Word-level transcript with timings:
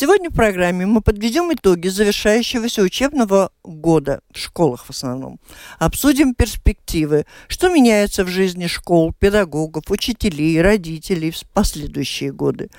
Сегодня 0.00 0.30
в 0.30 0.32
программе 0.32 0.86
мы 0.86 1.02
подведем 1.02 1.52
итоги 1.52 1.88
завершающегося 1.88 2.80
учебного 2.80 3.52
года 3.62 4.22
в 4.32 4.38
школах 4.38 4.86
в 4.86 4.90
основном. 4.90 5.38
Обсудим 5.78 6.34
перспективы, 6.34 7.26
что 7.48 7.68
меняется 7.68 8.24
в 8.24 8.28
жизни 8.28 8.66
школ, 8.66 9.12
педагогов, 9.12 9.84
учителей, 9.90 10.62
родителей 10.62 11.30
в 11.30 11.46
последующие 11.52 12.32
годы. 12.32 12.70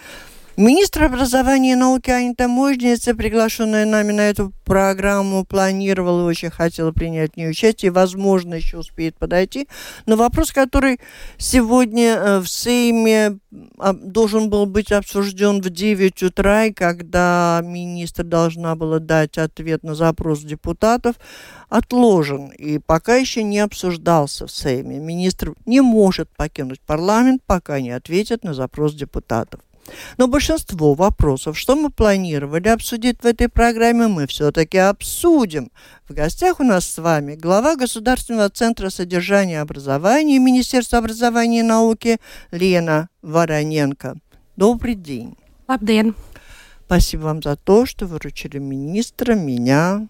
Министр 0.57 1.05
образования 1.05 1.71
и 1.71 1.75
науки 1.75 2.09
Анита 2.09 2.49
Можница, 2.49 3.15
приглашенная 3.15 3.85
нами 3.85 4.11
на 4.11 4.29
эту 4.29 4.51
программу, 4.65 5.45
планировала 5.45 6.27
очень 6.27 6.49
хотела 6.49 6.91
принять 6.91 7.33
в 7.33 7.37
ней 7.37 7.49
участие. 7.49 7.89
Возможно, 7.89 8.55
еще 8.55 8.79
успеет 8.79 9.15
подойти. 9.15 9.69
Но 10.05 10.17
вопрос, 10.17 10.51
который 10.51 10.99
сегодня 11.37 12.17
э, 12.17 12.39
в 12.39 12.47
Сейме 12.47 13.39
а, 13.79 13.93
должен 13.93 14.49
был 14.49 14.65
быть 14.65 14.91
обсужден 14.91 15.61
в 15.61 15.69
9 15.69 16.23
утра, 16.23 16.65
и 16.65 16.73
когда 16.73 17.61
министр 17.63 18.25
должна 18.25 18.75
была 18.75 18.99
дать 18.99 19.37
ответ 19.37 19.83
на 19.83 19.95
запрос 19.95 20.41
депутатов, 20.41 21.15
отложен 21.69 22.49
и 22.49 22.77
пока 22.77 23.15
еще 23.15 23.43
не 23.43 23.59
обсуждался 23.59 24.47
в 24.47 24.51
Сейме. 24.51 24.99
Министр 24.99 25.53
не 25.65 25.79
может 25.79 26.27
покинуть 26.35 26.81
парламент, 26.81 27.41
пока 27.45 27.79
не 27.79 27.91
ответит 27.91 28.43
на 28.43 28.53
запрос 28.53 28.93
депутатов. 28.93 29.61
Но 30.17 30.27
большинство 30.27 30.93
вопросов, 30.93 31.57
что 31.57 31.75
мы 31.75 31.89
планировали 31.89 32.67
обсудить 32.67 33.21
в 33.21 33.25
этой 33.25 33.49
программе, 33.49 34.07
мы 34.07 34.27
все-таки 34.27 34.77
обсудим. 34.77 35.71
В 36.07 36.13
гостях 36.13 36.59
у 36.59 36.63
нас 36.63 36.85
с 36.85 36.97
вами 36.97 37.35
глава 37.35 37.75
Государственного 37.75 38.49
центра 38.49 38.89
содержания 38.89 39.61
образования 39.61 40.39
Министерства 40.39 40.99
образования 40.99 41.59
и 41.59 41.63
науки 41.63 42.19
Лена 42.51 43.09
Вороненко. 43.21 44.17
Добрый 44.55 44.95
день. 44.95 45.35
Лабден. 45.67 46.15
Спасибо 46.85 47.21
вам 47.21 47.41
за 47.41 47.55
то, 47.55 47.85
что 47.85 48.05
выручили 48.05 48.57
министра, 48.57 49.33
меня, 49.33 50.07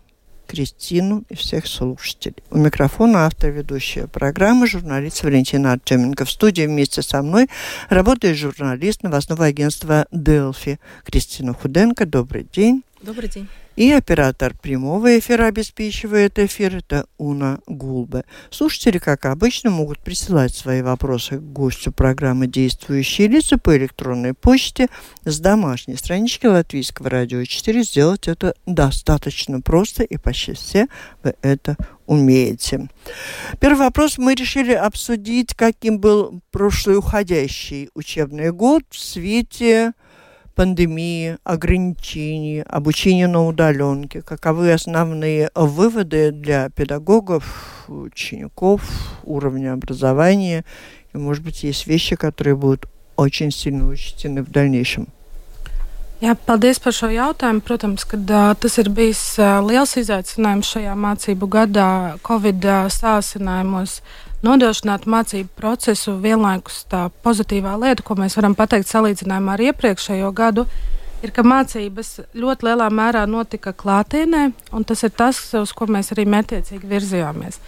Кристину 0.51 1.23
и 1.29 1.35
всех 1.35 1.65
слушателей. 1.65 2.43
У 2.49 2.57
микрофона 2.57 3.25
автор 3.25 3.51
ведущая 3.51 4.07
программы, 4.07 4.67
журналист 4.67 5.23
Валентина 5.23 5.71
Артеменко. 5.71 6.25
В 6.25 6.29
студии 6.29 6.63
вместе 6.63 7.01
со 7.01 7.21
мной 7.21 7.47
работает 7.87 8.37
журналист 8.37 9.01
новостного 9.01 9.45
агентства 9.45 10.07
«Делфи» 10.11 10.77
Кристина 11.05 11.53
Худенко. 11.53 12.05
Добрый 12.05 12.45
день. 12.51 12.83
Добрый 13.03 13.29
день. 13.29 13.47
И 13.75 13.91
оператор 13.91 14.53
прямого 14.61 15.17
эфира 15.17 15.45
обеспечивает 15.45 16.37
эфир, 16.37 16.75
это 16.75 17.07
Уна 17.17 17.59
Гулбе. 17.65 18.25
Слушатели, 18.51 18.99
как 18.99 19.25
обычно, 19.25 19.71
могут 19.71 19.97
присылать 19.99 20.53
свои 20.53 20.83
вопросы 20.83 21.37
к 21.37 21.41
гостю 21.41 21.91
программы 21.91 22.45
«Действующие 22.45 23.27
лица» 23.27 23.57
по 23.57 23.75
электронной 23.75 24.35
почте 24.35 24.87
с 25.25 25.39
домашней 25.39 25.95
странички 25.95 26.45
Латвийского 26.45 27.09
радио 27.09 27.43
4. 27.43 27.83
Сделать 27.83 28.27
это 28.27 28.53
достаточно 28.67 29.61
просто, 29.61 30.03
и 30.03 30.17
почти 30.17 30.53
все 30.53 30.87
вы 31.23 31.33
это 31.41 31.77
умеете. 32.05 32.87
Первый 33.59 33.79
вопрос 33.79 34.19
мы 34.19 34.35
решили 34.35 34.73
обсудить, 34.73 35.55
каким 35.55 35.97
был 35.99 36.41
прошлый 36.51 36.97
уходящий 36.97 37.89
учебный 37.95 38.51
год 38.51 38.83
в 38.91 38.99
свете 38.99 39.93
пандемии, 40.61 41.39
ограничений, 41.43 42.61
обучения 42.61 43.25
на 43.25 43.47
удаленке, 43.47 44.21
каковы 44.21 44.71
основные 44.71 45.49
выводы 45.55 46.31
для 46.31 46.69
педагогов, 46.69 47.83
учеников, 47.87 48.83
уровня 49.23 49.73
образования, 49.73 50.63
и, 51.15 51.17
может 51.17 51.43
быть, 51.43 51.63
есть 51.63 51.87
вещи, 51.87 52.15
которые 52.15 52.55
будут 52.55 52.85
очень 53.15 53.49
сильно 53.49 53.87
учтены 53.87 54.43
в 54.43 54.51
дальнейшем. 54.51 55.07
Jā, 56.21 56.35
paldies 56.37 56.77
par 56.77 56.93
šo 56.93 57.09
jautājumu. 57.09 57.63
Protams, 57.65 58.05
ka 58.05 58.17
uh, 58.21 58.53
tas 58.53 58.77
ir 58.77 58.91
bijis 58.93 59.39
uh, 59.41 59.57
liels 59.65 59.97
izaicinājums 59.97 60.69
šajā 60.75 60.93
mācību 60.93 61.47
gadā, 61.49 61.89
Covid 62.21 62.61
uh, 62.61 62.85
sācinājumos. 62.93 64.03
Nodrošināt 64.45 65.05
mācību 65.09 65.49
procesu 65.57 66.15
vienlaikus 66.21 66.83
tā 66.91 67.07
pozitīvā 67.25 67.75
lieta, 67.81 68.05
ko 68.05 68.17
mēs 68.19 68.37
varam 68.39 68.55
pateikt 68.57 68.89
salīdzinājumā 68.89 69.55
ar 69.55 69.63
iepriekšējo 69.69 70.31
gadu, 70.37 70.65
ir, 71.21 71.33
ka 71.35 71.45
mācības 71.45 72.17
ļoti 72.37 72.69
lielā 72.69 72.89
mērā 72.93 73.27
notika 73.29 73.73
klātienē, 73.77 74.49
un 74.73 74.87
tas 74.87 75.05
ir 75.05 75.13
tas, 75.13 75.39
uz 75.57 75.73
ko 75.77 75.87
mēs 75.91 76.13
arī 76.15 76.27
mērķiecīgi 76.29 76.89
virzījāmies. 76.89 77.61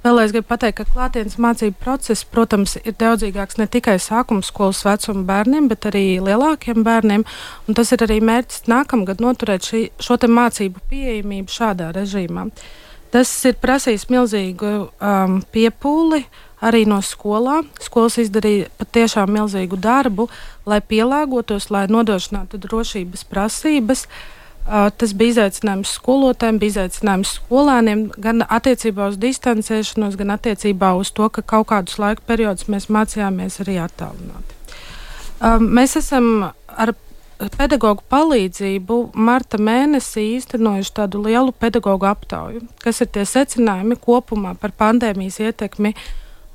Vēlreiz 0.00 0.30
gribu 0.32 0.46
pateikt, 0.48 0.78
ka 0.78 0.92
klātienes 0.94 1.34
mācību 1.36 1.76
process, 1.82 2.24
protams, 2.24 2.78
ir 2.88 2.94
daudzīgāks 2.96 3.58
ne 3.60 3.66
tikai 3.68 3.98
sākuma 4.00 4.40
skolas 4.46 4.80
vecuma 4.86 5.26
bērniem, 5.28 5.66
bet 5.68 5.90
arī 5.90 6.04
lielākiem 6.24 6.86
bērniem. 6.86 7.26
Tas 7.76 7.92
ir 7.92 8.06
arī 8.06 8.16
mērķis 8.24 8.64
nākamgad 8.72 9.20
noturēt 9.20 9.68
šī, 9.68 9.82
šo 10.00 10.16
mācību 10.24 10.80
pieejamību 10.88 11.52
šādā 11.52 11.90
režīmā. 11.98 12.46
Uh, 12.48 12.89
Tas 13.10 13.30
ir 13.48 13.56
prasījis 13.58 14.06
milzīgu 14.10 14.68
um, 14.86 15.40
piepūli 15.50 16.22
arī 16.62 16.84
no 16.86 17.00
skolām. 17.02 17.66
Skolas 17.82 18.20
izdarīja 18.22 18.68
patiešām 18.78 19.32
milzīgu 19.34 19.78
darbu, 19.80 20.28
lai 20.68 20.78
pielāgotos, 20.84 21.70
lai 21.74 21.86
nodrošinātu 21.90 22.60
drošības 22.62 23.24
prasības. 23.30 24.04
Uh, 24.60 24.86
tas 24.94 25.14
bija 25.16 25.34
izaicinājums 25.34 25.96
skolotājiem, 25.96 26.60
bija 26.60 26.76
izaicinājums 26.76 27.34
skolēniem 27.40 28.04
gan 28.20 28.44
attiecībā 28.46 29.08
uz 29.10 29.18
distancēšanos, 29.18 30.18
gan 30.20 30.36
attiecībā 30.36 30.92
uz 31.00 31.10
to, 31.16 31.26
ka 31.32 31.42
kaut 31.42 31.70
kādus 31.72 31.98
laika 31.98 32.22
periodus 32.28 32.68
mēs 32.70 32.90
mācījāmies 32.92 33.58
arī 33.64 33.80
attālināti. 33.82 34.58
Um, 35.40 35.64
mēs 35.80 35.96
esam 35.98 36.50
ar 36.68 36.92
pedagoģu 37.56 38.04
palīdzību 38.12 38.96
marta 39.16 39.58
mēnesī 39.60 40.26
īstenojuši 40.36 40.92
tādu 40.96 41.22
lielu 41.24 41.54
pedagoģu 41.56 42.08
aptauju, 42.10 42.64
kas 42.82 43.00
ir 43.00 43.08
tie 43.14 43.24
secinājumi 43.28 43.96
kopumā 44.00 44.54
par 44.60 44.74
pandēmijas 44.76 45.40
ietekmi 45.40 45.94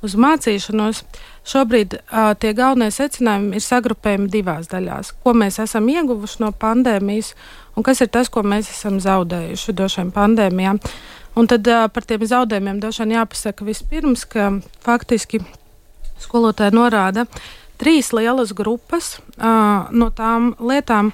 uz 0.06 0.14
mācīšanos. 0.20 1.02
Šobrīd 1.46 1.98
uh, 1.98 2.32
tie 2.38 2.52
galvenie 2.58 2.92
secinājumi 2.94 3.58
ir 3.58 3.64
sagrupējumi 3.64 4.30
divās 4.30 4.70
daļās. 4.70 5.12
Ko 5.24 5.34
mēs 5.34 5.58
esam 5.62 5.88
ieguvuši 5.90 6.42
no 6.44 6.52
pandēmijas 6.54 7.34
un 7.76 7.86
kas 7.86 8.02
ir 8.04 8.10
tas, 8.14 8.30
ko 8.30 8.44
mēs 8.46 8.70
esam 8.70 9.00
zaudējuši 9.02 9.76
došiem 9.76 10.14
pandēmijām. 10.14 10.80
Un 11.36 11.50
tad 11.50 11.66
uh, 11.68 11.86
par 11.92 12.06
tiem 12.08 12.24
zaudējumiem 12.26 12.80
vien 12.84 13.16
jāpasaka 13.18 13.66
vispirms, 13.66 14.24
ka 14.24 14.52
faktiski 14.84 15.42
skolotāji 16.22 16.76
norāda, 16.76 17.26
ka 17.26 17.65
trīs 17.80 18.12
lielas 18.16 18.52
grupas 18.56 19.16
no 19.36 20.10
tām 20.16 20.52
lietām, 20.60 21.12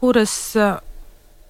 kuras 0.00 0.36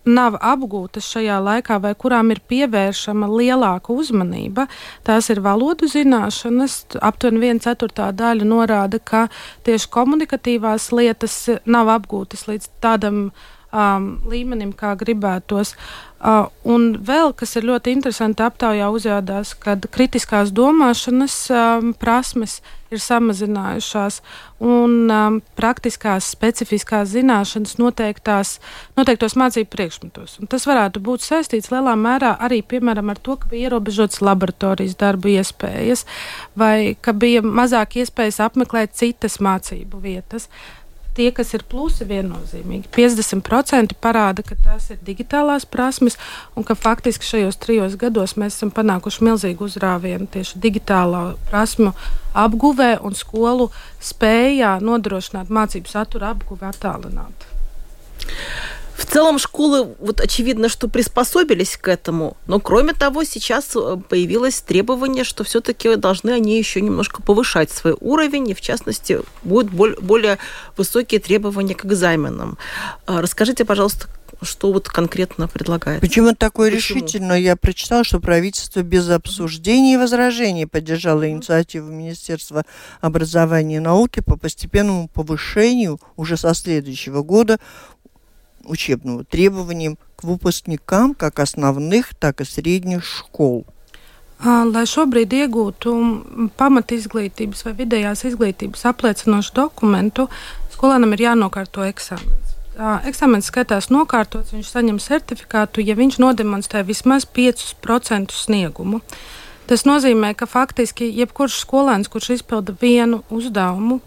nav 0.08 0.36
apgūtas 0.40 1.06
šajā 1.12 1.36
laikā, 1.44 1.78
vai 1.82 1.92
kurām 1.98 2.32
ir 2.32 2.40
pievēršama 2.48 3.28
lielāka 3.28 3.92
uzmanība. 3.92 4.66
Tās 5.04 5.28
ir 5.32 5.42
valodu 5.44 5.88
zināšanas. 5.90 6.96
Aptuveni 7.04 7.44
viena 7.44 7.64
ceturtā 7.64 8.10
daļa 8.16 8.48
norāda, 8.48 8.98
ka 8.98 9.26
tieši 9.68 9.90
komunikatīvās 9.92 10.90
lietas 10.96 11.36
nav 11.64 11.92
apgūtas 11.92 12.46
līdz 12.48 12.70
tādam 12.80 13.28
um, 13.28 14.10
līmenim, 14.30 14.72
kā 14.72 14.94
gribētos. 15.00 15.74
Uh, 16.20 16.50
un 16.68 16.98
vēl, 17.00 17.30
kas 17.32 17.54
ir 17.56 17.64
ļoti 17.64 17.94
interesanti, 17.96 18.44
aptaujā 18.44 18.90
uzrādās, 18.92 19.54
ka 19.56 19.78
kritiskās 19.88 20.50
domāšanas 20.52 21.36
um, 21.48 21.94
prasmes 21.96 22.58
ir 22.92 23.00
samazinājušās, 23.00 24.18
un 24.60 25.08
um, 25.08 25.38
praktiskās, 25.56 26.28
specifiskās 26.34 27.14
zināšanas 27.14 27.78
noteiktās, 27.80 28.58
noteiktos 29.00 29.36
mācību 29.40 29.70
priekšmetos. 29.72 30.34
Un 30.42 30.50
tas 30.52 30.68
varētu 30.68 31.00
būt 31.06 31.24
saistīts 31.24 31.70
lielā 31.72 31.94
mērā 31.96 32.34
arī 32.36 32.60
piemēram, 32.68 33.14
ar 33.14 33.22
to, 33.24 33.38
ka 33.40 33.48
bija 33.48 33.70
ierobežotas 33.70 34.20
laboratorijas 34.20 34.98
darba 35.00 35.32
iespējas, 35.38 36.04
vai 36.52 36.98
ka 37.00 37.16
bija 37.16 37.40
mazāk 37.46 37.96
iespējas 38.02 38.42
apmeklēt 38.44 38.92
citas 38.98 39.40
mācību 39.40 40.04
vietas. 40.04 40.50
Uh, 40.50 40.79
tie, 41.16 41.28
kas 41.34 41.52
ir 41.56 41.64
plusi, 41.68 42.06
viennozīmīgi. 42.08 42.90
50% 42.94 43.96
parāda, 44.02 44.44
ka 44.46 44.56
tās 44.64 44.90
ir 44.94 45.00
digitālās 45.06 45.66
prasmes, 45.68 46.18
un 46.56 46.66
ka 46.66 46.76
faktiski 46.78 47.26
šajos 47.26 47.60
trijos 47.62 47.96
gados 48.00 48.36
mēs 48.40 48.58
esam 48.58 48.72
panākuši 48.74 49.26
milzīgu 49.28 49.68
uzrāvienu 49.68 50.28
tieši 50.30 50.60
digitālā 50.62 51.24
prasmu 51.50 51.94
apguvē 52.38 52.96
un 53.06 53.16
skolu 53.18 53.70
spējā 54.00 54.76
nodrošināt 54.84 55.50
mācību 55.50 55.90
satura 55.90 56.34
apguvi 56.34 56.68
attālināt. 56.70 57.48
В 59.00 59.06
целом 59.06 59.38
школы, 59.38 59.94
вот 59.98 60.20
очевидно, 60.20 60.68
что 60.68 60.86
приспособились 60.86 61.78
к 61.78 61.88
этому, 61.88 62.36
но 62.46 62.60
кроме 62.60 62.92
того, 62.92 63.24
сейчас 63.24 63.74
э, 63.74 63.96
появилось 64.06 64.60
требование, 64.60 65.24
что 65.24 65.42
все-таки 65.42 65.96
должны 65.96 66.32
они 66.32 66.58
еще 66.58 66.82
немножко 66.82 67.22
повышать 67.22 67.70
свой 67.70 67.96
уровень, 67.98 68.50
и 68.50 68.54
в 68.54 68.60
частности 68.60 69.20
будут 69.42 69.72
более 69.72 70.36
высокие 70.76 71.18
требования 71.18 71.74
к 71.74 71.86
экзаменам. 71.86 72.58
А, 73.06 73.22
расскажите, 73.22 73.64
пожалуйста, 73.64 74.06
что 74.42 74.70
вот 74.70 74.90
конкретно 74.90 75.48
предлагает? 75.48 76.02
Почему 76.02 76.34
такое 76.34 76.70
Почему? 76.70 76.98
решительно? 76.98 77.32
Я 77.32 77.56
прочитала, 77.56 78.04
что 78.04 78.20
правительство 78.20 78.82
без 78.82 79.08
обсуждений 79.08 79.94
и 79.94 79.96
возражений 79.96 80.66
поддержало 80.66 81.28
инициативу 81.28 81.90
Министерства 81.90 82.64
образования 83.00 83.76
и 83.76 83.80
науки 83.80 84.20
по 84.20 84.36
постепенному 84.36 85.08
повышению 85.08 85.98
уже 86.16 86.36
со 86.36 86.54
следующего 86.54 87.22
года 87.22 87.58
учебного 88.69 89.23
требованиям 89.23 89.97
к 90.15 90.23
выпускникам 90.23 91.13
как 91.13 91.39
основных, 91.39 92.13
так 92.15 92.41
и 92.41 92.45
средних 92.45 93.03
школ. 93.05 93.65
Lai 94.43 94.83
šobrīd 94.83 95.31
iegūtu 95.31 95.91
pamat 96.59 96.91
izglītības 96.91 97.63
vai 97.65 97.71
vidējās 97.77 98.25
izglītības 98.27 98.83
apliecinošu 98.91 99.53
dokumentu, 99.55 100.27
skolēnam 100.75 101.15
ir 101.15 101.23
jānokārto 101.29 101.85
eksāmens. 101.87 102.51
Eksāmenis 103.07 103.47
skatās 103.47 103.87
nokārtots, 103.87 104.51
viņš 104.51 104.73
saņem 104.73 104.99
certifikātu, 104.99 105.79
ja 105.79 105.95
viņš 105.95 106.19
nodemonstrē 106.19 106.83
vismaz 106.83 107.23
5% 107.23 108.35
sniegumu. 108.35 108.99
Tas 109.71 109.87
nozīmē, 109.87 110.33
ka 110.35 110.45
faktiski 110.45 111.07
jebkurš 111.15 111.61
skolēns, 111.63 112.11
kurš 112.11 112.35
izpilda 112.35 112.75
vienu 112.81 113.23
uzdevumu, 113.31 114.01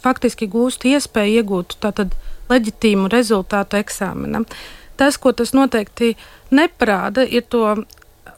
faktiski 0.00 0.46
gūst 0.48 0.86
iespēju 0.86 1.42
iegūt 1.42 1.76
tātad 1.82 2.14
leģitīmu 2.49 3.09
rezultātu 3.11 3.79
eksāmenam. 3.79 4.45
Tas, 4.99 5.15
ko 5.17 5.31
tas 5.31 5.53
noteikti 5.55 6.15
neparāda, 6.51 7.23
ir 7.23 7.45
to 7.47 7.77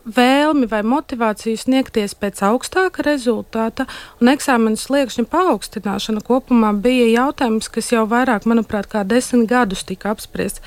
vēlmi 0.06 0.68
vai 0.69 0.81
motivāciju 0.88 1.60
sniegties 1.60 2.16
pēc 2.18 2.42
augstāka 2.46 3.06
rezultāta, 3.06 3.86
un 4.22 4.31
eksāmenu 4.31 4.80
sliekšņa 4.80 5.28
paaugstināšana 5.30 6.24
kopumā 6.25 6.72
bija 6.81 7.08
jautājums, 7.10 7.69
kas 7.69 7.92
jau 7.94 8.06
vairāk, 8.10 8.48
manuprāt, 8.50 8.90
kā 8.92 9.04
desmit 9.06 9.50
gadus 9.50 9.86
tika 9.88 10.13
apspriests. 10.16 10.63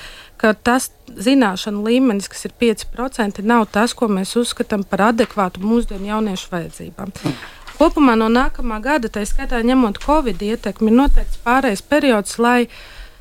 Tas 0.67 0.91
zināšanu 1.08 1.87
līmenis, 1.87 2.29
kas 2.29 2.44
ir 2.44 2.55
5%, 2.61 3.41
nav 3.49 3.67
tas, 3.73 3.94
ko 3.96 4.11
mēs 4.12 4.35
uzskatām 4.37 4.85
par 4.85 5.08
adekvātu 5.11 5.62
mūsdienu 5.64 6.11
jauniešu 6.11 6.50
vajadzībām. 6.52 7.14
Kopumā 7.79 8.14
no 8.19 8.29
nākamā 8.31 8.76
gada, 8.82 9.08
tā 9.11 9.25
skaitā 9.26 9.62
ņemot 9.64 10.02
Covid 10.05 10.43
ietekmi, 10.44 10.93
ir 10.93 10.99
noteikts 11.00 11.41
pārējais 11.46 11.82
periods, 11.88 12.37
lai 12.38 12.67
uh, 12.67 12.76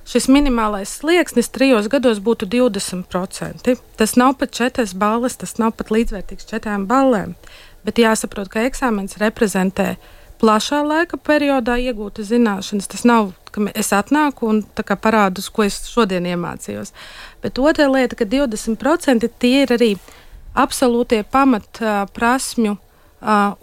šis 0.05 0.27
minimālais 0.27 0.91
slieksnis 0.99 1.49
trijos 1.53 1.87
gados 1.91 2.19
būtu 2.23 2.47
20%. 2.51 3.75
Tas 3.97 4.15
nav 4.19 4.35
pat 4.39 4.51
četras 4.51 4.93
balvas, 4.93 5.37
tas 5.39 5.57
nav 5.61 5.73
pat 5.77 5.93
līdzvērtīgs 5.93 6.49
četrām 6.49 6.87
balēm. 6.89 7.35
Bet 7.83 7.99
jāsaprot, 7.99 8.49
ka 8.51 8.65
eksāmenis 8.67 9.19
reprezentē 9.21 9.95
plašā 10.43 10.81
laika 10.83 11.19
periodā 11.19 11.77
iegūtas 11.79 12.31
zināšanas. 12.31 12.89
Tas 12.91 13.05
nav, 13.07 13.31
ka 13.51 13.67
es 13.75 13.93
atnāku 13.95 14.49
un 14.51 14.63
parādu, 14.75 15.43
ko 15.51 15.67
es 15.67 15.79
šodien 15.87 16.27
iemācījos. 16.27 16.93
Bet 17.43 17.59
otra 17.59 17.87
lieta, 17.91 18.19
ka 18.19 18.27
20% 18.27 19.29
tie 19.39 19.63
ir 19.63 19.75
arī 19.75 19.93
absolūtie 20.53 21.23
pamatprasmju 21.31 22.75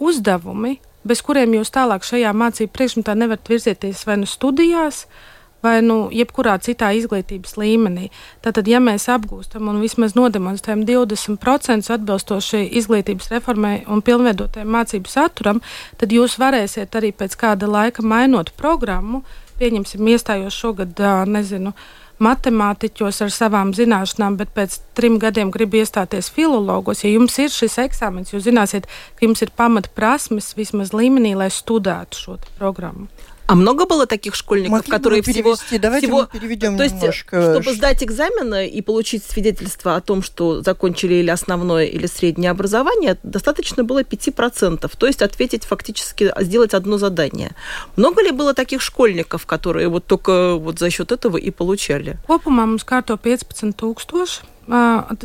uzdevumi, 0.01 0.79
bez 1.05 1.21
kuriem 1.25 1.53
jūs 1.57 1.73
tālāk 1.73 2.05
šajā 2.05 2.33
mācību 2.33 2.73
priekšmetā 2.73 3.13
nevarat 3.17 3.49
virzieties 3.49 4.01
vai 4.05 4.17
nu 4.21 4.29
studijās, 4.29 5.05
uh, 5.05 5.40
vai 5.63 5.77
nu, 5.85 6.09
jebkurā 6.13 6.57
citā 6.63 6.91
izglītības 6.97 7.55
līmenī. 7.61 8.09
Tātad, 8.45 8.67
ja 8.69 8.81
mēs 8.83 9.07
apgūstam 9.11 9.69
un 9.71 9.81
vismaz 9.83 10.15
nodemonstrējam 10.17 10.83
20% 10.87 11.93
atbilstoši 11.95 12.65
izglītības 12.81 13.31
reformai 13.33 13.75
un 13.87 14.03
pilnveidotajam 14.05 14.73
mācību 14.75 15.11
saturam, 15.11 15.61
tad 16.01 16.13
jūs 16.13 16.39
varēsiet 16.41 16.97
arī 16.97 17.13
pēc 17.15 17.37
kāda 17.39 17.69
laika 17.69 18.05
mainot 18.05 18.53
programmu. 18.59 19.23
Pieņemsim, 19.61 20.07
iestājos 20.09 20.57
šogad, 20.57 20.97
nezinu, 21.29 21.75
matemātiķos 22.21 23.21
ar 23.25 23.33
savām 23.33 23.73
zināšanām, 23.77 24.37
bet 24.39 24.53
pēc 24.57 24.77
trim 24.97 25.17
gadiem 25.21 25.51
gribu 25.53 25.81
iestāties 25.81 26.29
filologos. 26.33 27.03
Ja 27.05 27.13
jums 27.13 27.37
ir 27.41 27.53
šis 27.53 27.79
eksāmens, 27.85 28.33
jūs 28.33 28.45
zināsiet, 28.47 28.87
ka 29.17 29.25
jums 29.25 29.41
ir 29.45 29.53
pamatprasmes 29.57 30.53
vismaz 30.57 30.93
līmenī, 30.97 31.33
lai 31.37 31.49
studētu 31.53 32.23
šo 32.23 32.37
programmu. 32.59 33.09
А 33.51 33.55
много 33.55 33.85
было 33.85 34.07
таких 34.07 34.33
школьников, 34.35 34.71
Могли 34.71 34.89
которые 34.89 35.21
всего... 35.21 35.57
Давайте 35.77 36.07
всего... 36.07 36.21
мы 36.21 36.39
переведем 36.39 36.77
То 36.77 36.83
есть, 36.83 36.95
немножко. 36.95 37.51
чтобы 37.51 37.75
сдать 37.75 38.01
экзамены 38.01 38.65
и 38.65 38.81
получить 38.81 39.25
свидетельство 39.25 39.97
о 39.97 39.99
том, 39.99 40.23
что 40.23 40.61
закончили 40.61 41.15
или 41.15 41.29
основное, 41.29 41.83
или 41.83 42.05
среднее 42.05 42.51
образование, 42.51 43.17
достаточно 43.23 43.83
было 43.83 44.03
5%. 44.03 44.89
То 44.97 45.05
есть 45.05 45.21
ответить 45.21 45.65
фактически, 45.65 46.31
сделать 46.39 46.73
одно 46.73 46.97
задание. 46.97 47.51
Много 47.97 48.23
ли 48.23 48.31
было 48.31 48.53
таких 48.53 48.81
школьников, 48.81 49.45
которые 49.45 49.89
вот 49.89 50.05
только 50.05 50.55
вот 50.55 50.79
за 50.79 50.89
счет 50.89 51.11
этого 51.11 51.35
и 51.35 51.51
получали? 51.51 52.19
Kopumā 52.29 52.63
mums 52.63 52.85
kārto 52.87 53.17
15 53.19 53.75
tūkstoši. 53.75 54.47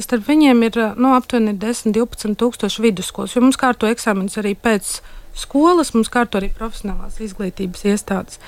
Starp 0.02 0.26
viņiem 0.26 0.64
ir 0.67 0.78
nu, 0.99 1.14
aptuveni 1.14 1.55
10-12 1.55 2.34
tūkstoši 2.34 2.82
vidusskolas, 2.82 3.37
jo 3.37 3.44
mums 3.44 3.61
kārto 3.61 3.87
eksāmenis 3.87 4.34
arī 4.43 4.56
pēc 4.58 4.99
skolas, 5.37 5.93
mums 5.94 6.11
kārto 6.12 6.41
arī 6.41 6.50
profesionālās 6.56 7.21
izglītības 7.23 7.87
iestādes. 7.93 8.41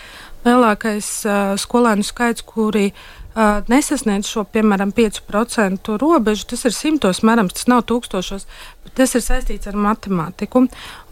Lielākais 0.47 1.09
uh, 1.27 1.55
skolēnu 1.61 2.07
skaits, 2.07 2.45
kuri 2.47 2.91
uh, 2.93 3.61
nesasniedz 3.71 4.31
šo, 4.31 4.47
piemēram, 4.55 4.95
5% 4.97 5.97
robežu, 6.01 6.47
tas 6.53 6.65
ir 6.69 6.77
simtos 6.77 7.25
mērams, 7.27 7.57
tas 7.59 7.69
nav 7.71 7.85
tūkstošos, 7.91 8.47
bet 8.85 8.99
tas 9.03 9.17
ir 9.19 9.25
saistīts 9.25 9.71
ar 9.71 9.79
matemātiku. 9.89 10.69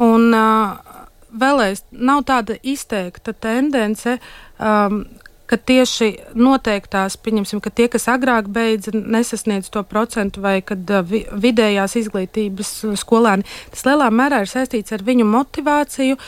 Un, 0.07 0.29
uh, 0.33 0.95
Vēlreiz 1.37 1.83
nav 1.91 2.23
tāda 2.25 2.55
izteikta 2.65 3.35
tendence, 3.35 4.15
um, 4.57 5.03
ka 5.51 5.59
tieši 5.59 6.11
noteiktās, 6.39 7.19
pieņemsim, 7.23 7.63
ka 7.65 7.71
tie, 7.71 7.87
kas 7.93 8.09
agrāk 8.13 8.51
beidza, 8.53 8.93
nesasniedz 8.95 9.71
to 9.73 9.83
procentu, 9.87 10.43
vai 10.45 10.59
kad 10.67 10.85
uh, 10.91 11.07
vi, 11.07 11.25
vidējās 11.31 11.97
izglītības 12.03 12.75
skolēni, 13.01 13.47
tas 13.73 13.87
lielā 13.89 14.11
mērā 14.11 14.43
ir 14.45 14.53
saistīts 14.53 14.95
ar 14.97 15.07
viņu 15.07 15.29
motivāciju. 15.31 16.21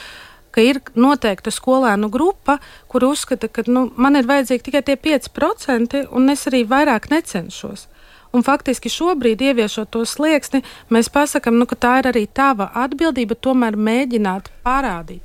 Ir 0.59 0.81
noteikta 0.99 1.53
skolēnu 1.55 2.09
grupa, 2.11 2.57
kur 2.91 3.05
uzskata, 3.07 3.47
ka 3.47 3.63
nu, 3.71 3.85
man 3.95 4.19
ir 4.19 4.27
vajadzīgi 4.27 4.65
tikai 4.67 4.81
tie 4.83 4.97
5%, 4.99 6.01
un 6.11 6.33
es 6.33 6.43
arī 6.51 6.65
vairāk 6.67 7.07
necenšos. 7.13 7.85
Un 8.35 8.45
faktiski 8.45 8.91
šobrīd, 8.93 9.41
ieviešot 9.41 9.93
to 9.95 10.03
slieksni, 10.05 10.61
mēs 10.93 11.09
pasakām, 11.13 11.57
nu, 11.61 11.69
ka 11.69 11.79
tā 11.81 11.95
ir 12.03 12.11
arī 12.11 12.27
tava 12.27 12.69
atbildība 12.77 13.39
tomēr 13.39 13.79
mēģināt 13.79 14.51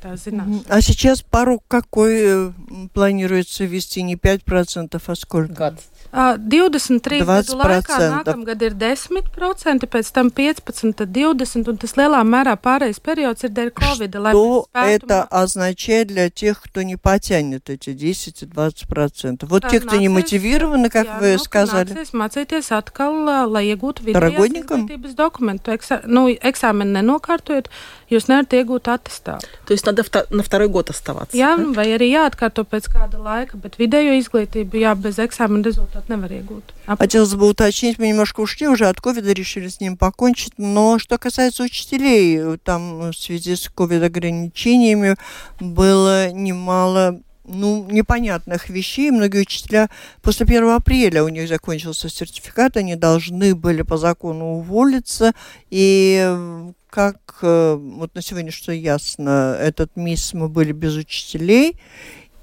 тās 0.02 0.26
zināšanas. 0.26 0.66
А 0.70 0.82
сейчас 0.82 1.22
порог 1.22 1.64
какой 1.68 2.54
планируется 2.94 3.66
ввести? 3.66 4.02
Не 4.02 4.16
5%, 4.16 5.02
а 5.06 5.16
сколько? 5.16 5.54
Год. 5.54 5.74
23 6.14 7.24
gadu 7.26 7.56
laikā 7.58 7.98
nākamgad 8.22 8.62
ir 8.62 8.76
10%, 8.78 9.88
pēc 9.90 10.12
tam 10.14 10.30
15, 10.30 10.94
tad 11.00 11.10
20, 11.10 11.72
un 11.72 11.80
tas 11.82 11.96
lielā 11.98 12.20
mērā 12.22 12.54
pārējais 12.54 13.02
период 13.02 13.42
ir 13.42 13.50
dēļ 13.50 13.72
Covid. 13.74 14.14
Что 14.14 14.68
это 14.74 15.24
означает 15.24 16.08
для 16.10 16.30
тех, 16.30 16.62
кто 16.62 16.84
не 16.84 16.98
потянет 16.98 17.70
эти 17.72 17.90
10-20%? 17.90 19.46
Вот 19.48 19.68
те, 19.70 19.80
кто 19.80 19.96
не 19.96 20.10
мотивированы, 20.10 20.90
как 20.90 21.08
jā, 21.08 21.20
вы 21.20 21.34
nu, 21.34 21.40
сказали. 21.40 22.06
Mācīties 22.14 22.70
atkal, 22.70 23.50
lai 23.50 23.66
iegūtu 23.74 24.06
vidējās 24.06 25.18
dokumentu. 25.18 25.74
Eksā, 25.74 26.04
nu, 26.06 26.28
eksāmeni 26.30 27.00
nenokārtojot, 27.02 27.72
jūs 28.14 28.30
nevarat 28.30 28.54
iegūt 28.54 28.94
attestātu. 29.34 29.66
То 29.66 29.72
есть 29.74 29.86
надо 29.86 30.04
на 30.30 30.44
второй 30.44 30.68
год 30.68 30.90
оставаться? 30.90 31.36
Jā, 31.36 31.58
да? 31.58 31.64
vai 31.74 31.88
arī 31.96 32.12
jāatkārto 32.12 32.66
pēc 32.66 32.90
kāda 32.92 33.20
laika, 33.20 33.58
bet 33.58 33.78
vidējo 33.80 34.18
izglītību 34.20 34.78
jā, 34.78 34.96
без 34.96 35.20
экзамена 35.20 35.64
результат 35.64 36.10
nevar 36.10 36.32
iegūt. 36.32 36.74
Хотелось 36.88 37.34
бы 37.36 37.48
уточнить, 37.48 37.98
мы 38.00 38.08
немножко 38.08 38.42
ушли 38.42 38.68
уже 38.68 38.88
от 38.88 39.00
ковида, 39.00 39.32
решили 39.32 39.68
с 39.68 39.80
ним 39.80 39.98
покончить, 39.98 40.54
но 40.58 41.00
что 41.00 41.18
касается 41.18 41.64
учителей, 41.64 42.58
там 42.64 43.12
в 43.12 43.14
связи 43.14 43.56
с 43.56 43.70
ковид-ограничениями 43.70 45.16
было 45.60 46.32
немало 46.32 47.22
ну, 47.46 47.88
непонятных 47.90 48.70
вещей. 48.70 49.12
Многие 49.12 49.42
учителя 49.42 49.90
после 50.22 50.46
1 50.46 50.70
апреля 50.70 51.24
у 51.24 51.30
них 51.30 51.48
закончился 51.48 52.10
сертификат, 52.10 52.78
они 52.78 52.96
должны 52.96 53.56
были 53.56 53.82
по 53.82 53.98
закону 53.98 54.58
уволиться. 54.58 55.34
И 55.70 56.74
как 56.90 57.40
э, 57.42 57.76
вот 57.76 58.14
на 58.16 58.22
сегодня, 58.22 58.52
что 58.52 58.72
ясно, 58.72 59.58
этот 59.60 59.96
месяц 59.96 60.34
мы 60.34 60.48
были 60.48 60.72
без 60.72 60.96
учителей, 60.96 61.78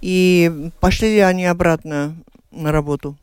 и 0.00 0.70
пошли 0.80 1.14
ли 1.14 1.20
они 1.20 1.46
обратно 1.46 2.16
на 2.50 2.72
работу? 2.72 3.16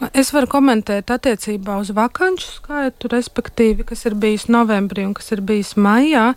Es 0.00 0.30
varu 0.32 0.48
komentēt 0.48 1.10
attiecībā 1.12 1.74
uz 1.82 1.90
vakanču 1.92 2.46
skaitu, 2.54 3.10
respektīvi, 3.12 3.84
kas 3.84 4.06
ir 4.08 4.14
bijis 4.16 4.46
novembrī 4.48 5.04
un 5.04 5.12
kas 5.12 5.28
ir 5.34 5.42
bijis 5.44 5.74
maijā. 5.76 6.30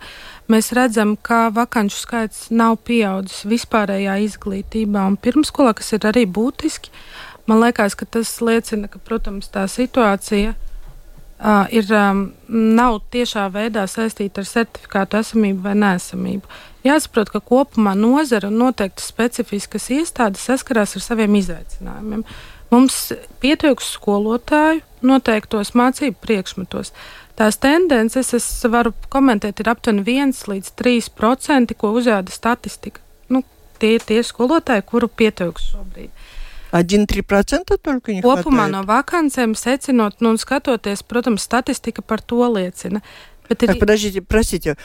Mēs 0.52 0.68
redzam, 0.76 1.14
ka 1.16 1.46
vakanču 1.54 1.96
skaits 1.96 2.50
nav 2.52 2.76
pieaudzis 2.84 3.46
vispārējā 3.48 4.18
izglītībā 4.26 5.06
un 5.08 5.16
pirmskolā, 5.16 5.72
kas 5.78 5.94
ir 5.96 6.04
arī 6.10 6.26
būtiski. 6.28 6.92
Man 7.48 7.64
liekas, 7.64 7.96
ka 7.96 8.04
tas 8.04 8.36
liecina, 8.44 8.90
ka, 8.92 9.00
protams, 9.00 9.48
tā 9.52 9.64
situācija 9.64 10.52
uh, 10.52 11.64
ir, 11.72 11.88
um, 11.88 12.26
nav 12.52 13.00
tiešā 13.16 13.48
veidā 13.54 13.86
saistīta 13.88 14.44
ar 14.44 14.50
certifikātu 14.50 15.22
esamību 15.24 15.64
vai 15.64 15.78
nesamību. 15.80 16.60
Jāsaprot, 16.84 17.32
ka 17.32 17.40
kopumā 17.40 17.96
nozara 17.96 18.52
un 18.52 18.60
noteikti 18.60 19.00
specifiskas 19.00 19.88
iestādes 19.88 20.44
saskarās 20.50 20.98
ar 20.98 21.04
saviem 21.08 21.40
izaicinājumiem. 21.40 22.28
Uh, 22.28 22.53
Mums 22.73 23.11
pietrūks 23.41 23.95
skolotāju 23.97 24.83
noteiktos 25.01 25.73
mācību 25.73 26.19
priekšmetos. 26.21 26.91
Tās 27.39 27.57
tendences, 27.57 28.33
es 28.35 28.45
varu 28.67 28.91
komentēt, 29.09 29.61
ir 29.63 29.69
aptuveni 29.71 30.03
1 30.03 30.35
līdz 30.51 30.73
3%, 30.77 31.73
ko 31.79 31.93
uzrāda 31.95 32.33
statistika. 32.35 32.99
Nu, 33.31 33.45
tie 33.79 33.95
ir 33.95 34.03
tie 34.05 34.19
skolotāji, 34.27 34.83
kuru 34.85 35.07
pietrūks 35.07 35.71
šobrīd. 35.71 36.11
1-3% 36.71 37.77
только 37.81 38.13
не 38.13 38.21
Kopumā 38.21 38.67
хватает. 38.67 38.71
no 38.71 38.83
vakancēm 38.85 39.55
secinot, 39.55 40.19
nu, 40.21 40.29
un 40.29 40.37
skatoties, 40.37 41.01
protams, 41.01 41.41
statistika 41.41 42.01
par 42.01 42.21
to 42.21 42.45
liecina. 42.45 43.01
Bet 43.49 43.63
ir, 43.63 43.67
Так, 43.73 43.79
подождите, 43.79 44.21
простите. 44.21 44.75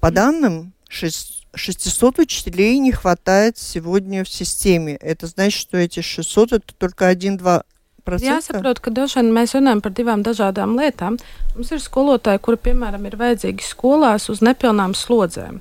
По 0.00 0.10
данным, 0.10 0.72
6 0.88 1.33
600 1.54 2.18
учителей 2.20 2.78
не 2.78 2.92
хватает 2.92 3.58
сегодня 3.58 4.24
в 4.24 4.28
системе. 4.28 4.96
Это 4.96 5.26
значит, 5.26 5.60
что 5.60 5.78
эти 5.78 6.00
600 6.00 6.52
это 6.52 6.74
только 6.78 7.10
1-2 7.10 7.62
Jāsaprot, 8.10 8.80
ka 8.82 8.90
droši 8.90 9.20
vien 9.20 9.28
mēs 9.30 9.52
runājam 9.54 9.82
par 9.84 9.92
divām 9.94 10.22
dažādām 10.26 10.72
lietām. 10.80 11.18
Mums 11.54 11.70
ir 11.70 11.82
skolotāji, 11.84 12.40
kuri, 12.42 12.58
piemēram, 12.58 13.04
ir 13.06 13.14
vajadzīgi 13.20 13.62
skolās 13.62 14.26
uz 14.32 14.40
nepilnām 14.42 14.96
slodzēm. 14.98 15.60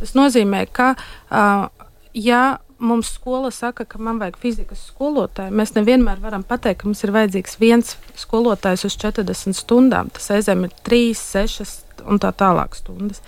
Tas 0.00 0.14
nozīmē, 0.16 0.64
ka, 0.72 0.94
uh, 1.28 1.66
ja 2.14 2.60
mums 2.80 3.12
skola 3.12 3.50
saka, 3.50 3.84
ka 3.84 4.00
man 4.00 4.18
vajag 4.22 4.38
fizikas 4.40 4.86
skolotāju, 4.88 5.52
mēs 5.52 5.74
nevienmēr 5.76 6.22
varam 6.22 6.44
pateikt, 6.46 6.80
ka 6.80 6.88
mums 6.88 7.04
ir 7.04 7.12
vajadzīgs 7.14 7.58
viens 7.60 7.94
skolotājs 8.18 8.86
uz 8.88 8.96
40 8.96 9.58
stundām. 9.58 10.10
Tas 10.14 10.30
reizēm 10.32 10.64
ir 10.66 10.74
3, 10.88 11.12
6 11.20 12.06
un 12.08 12.22
tā 12.22 12.32
tālāk 12.32 12.78
stundas. 12.78 13.20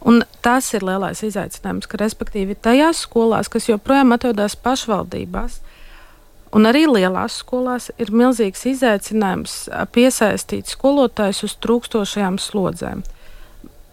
Un 0.00 0.22
tas 0.40 0.70
ir 0.72 0.84
lielais 0.86 1.20
izaicinājums, 1.26 1.88
ka 1.90 1.98
respektīvi 2.00 2.56
tajās 2.56 3.02
skolās, 3.04 3.50
kas 3.52 3.68
joprojām 3.68 4.14
atrodas 4.16 4.56
pašvaldībās, 4.56 5.58
un 6.56 6.68
arī 6.70 6.86
lielās 6.88 7.36
skolās, 7.42 7.90
ir 8.00 8.12
milzīgs 8.12 8.64
izaicinājums 8.72 9.56
piesaistīt 9.92 10.72
skolotājus 10.72 11.44
uz 11.50 11.56
trūkstošajām 11.60 12.40
slodzēm. 12.40 13.04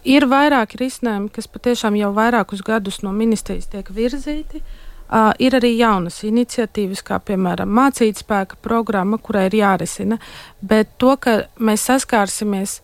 Ir 0.07 0.23
vairāki 0.31 0.79
risinājumi, 0.79 1.33
kas 1.35 1.49
patiešām 1.51 1.97
jau 1.99 2.13
vairākus 2.15 2.63
gadus 2.63 3.01
no 3.03 3.11
ministrijas 3.11 3.67
tiek 3.73 3.89
virzīti. 3.91 4.63
Uh, 5.07 5.31
ir 5.39 5.55
arī 5.55 5.69
jaunas 5.77 6.19
iniciatīvas, 6.27 6.99
kā 7.07 7.19
piemēram 7.23 7.69
mācītspēka 7.71 8.57
programma, 8.63 9.15
kurai 9.23 9.45
ir 9.47 9.55
jārisina, 9.55 10.17
bet 10.59 10.89
to, 10.99 11.13
ka 11.15 11.37
mēs 11.63 11.85
saskārsimies 11.87 12.81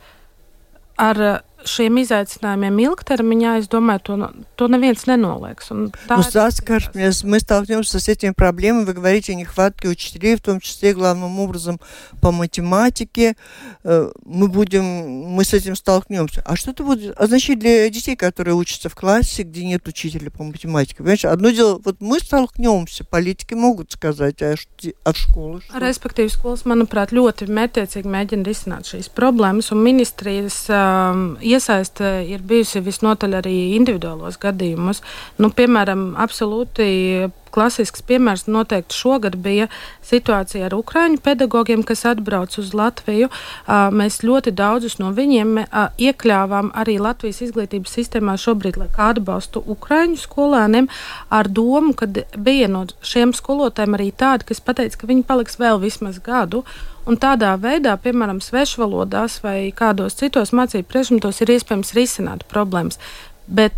ar 1.04 1.20
uh, 1.20 1.42
šiem 1.70 1.98
izaicinājumiem 2.02 2.80
ilgtermiņā, 2.86 3.56
es 3.62 3.70
думаю, 3.72 4.00
то, 4.04 4.18
то 4.56 4.68
neviens 4.68 5.06
nenolieks. 5.08 5.72
Ну, 5.72 6.24
Саскар, 6.24 6.92
мы 6.94 7.40
столкнемся 7.40 8.00
с 8.00 8.10
этими 8.10 8.32
проблемами. 8.32 8.86
Вы 8.86 8.94
говорите 8.94 9.34
о 9.34 9.36
нехватке 9.36 9.88
учителей, 9.88 10.36
в 10.36 10.42
том 10.42 10.60
числе, 10.60 10.94
главным 10.94 11.40
образом, 11.40 11.80
по 12.22 12.32
математике. 12.32 13.36
Э, 13.84 14.12
мы 14.26 14.48
будем, 14.48 14.84
мы 14.84 15.44
с 15.44 15.54
этим 15.54 15.76
столкнемся. 15.76 16.42
А 16.46 16.56
что 16.56 16.72
это 16.72 16.84
будет 16.84 17.20
означать 17.20 17.60
для 17.60 17.90
детей, 17.90 18.16
которые 18.16 18.56
учатся 18.56 18.90
в 18.90 18.96
классе, 18.96 19.44
где 19.44 19.66
нет 19.66 19.88
учителя 19.88 20.30
по 20.30 20.44
математике? 20.44 20.98
Понимаешь, 20.98 21.26
одно 21.26 21.50
дело, 21.50 21.82
вот 21.84 21.98
мы 22.00 22.20
столкнемся, 22.20 23.04
политики 23.04 23.54
могут 23.54 23.92
сказать, 23.92 24.42
а, 24.42 24.56
а 25.04 25.14
в 25.14 25.18
школе 25.18 25.62
что? 25.62 25.80
Respektīvi, 25.80 26.32
skolas, 26.32 26.64
manuprāt, 26.70 27.14
ļoti 27.16 27.48
mērķiecīgi 27.52 28.10
mēģina 28.10 28.48
risināt 28.48 28.90
šīs 28.90 29.10
problēmas, 29.14 29.72
un 29.74 29.82
ministrijas 29.84 30.58
um, 30.72 31.24
iesaiste 31.54 32.10
ir 32.30 32.44
bijusi 32.48 32.82
visnotaļ 32.84 33.40
arī 33.42 33.56
individuālos 33.78 34.40
gadījumos. 34.42 35.04
Nu, 35.40 35.52
piemēram, 35.56 36.14
absolūti 36.20 37.32
klasisks 37.54 38.04
piemērs 38.08 38.48
noteikti 38.50 38.98
šogad 38.98 39.38
bija 39.44 39.70
situācija 40.06 40.68
ar 40.68 40.76
ukrāņu 40.78 41.22
pedagogiem, 41.24 41.84
kas 41.88 42.06
atbrauc 42.10 42.56
uz 42.62 42.74
Latviju. 42.78 43.30
Mēs 43.68 44.22
ļoti 44.26 44.54
daudzus 44.58 44.98
no 45.02 45.12
viņiem 45.16 45.60
iekļāvām 46.02 46.72
arī 46.80 46.98
Latvijas 47.04 47.44
izglītības 47.46 47.94
sistēmā 48.00 48.36
šobrīd, 48.42 48.80
lai 48.82 48.90
atbalstu 49.10 49.64
ukrāņu 49.76 50.20
skolēniem, 50.24 50.90
ar 51.30 51.50
domu, 51.50 51.94
ka 51.98 52.10
bija 52.38 52.70
no 52.72 52.86
šiem 53.06 53.36
skolotājiem 53.38 54.00
arī 54.00 54.10
tādi, 54.18 54.50
kas 54.50 54.64
teica, 54.64 54.98
ka 54.98 55.10
viņi 55.10 55.28
paliks 55.30 55.60
vēl 55.62 55.82
vismaz 55.84 56.20
gadu. 56.24 56.64
Un 57.04 57.18
tādā 57.20 57.52
veidā, 57.60 57.98
piemēram, 58.00 58.40
svešvalodās 58.40 59.42
vai 59.44 59.74
kādos 59.76 60.16
citos 60.16 60.54
mācību 60.56 60.88
priekšmetos, 60.88 61.42
ir 61.44 61.52
iespējams 61.58 61.92
risināt 61.98 62.46
problēmas. 62.52 63.00
Bet 63.48 63.76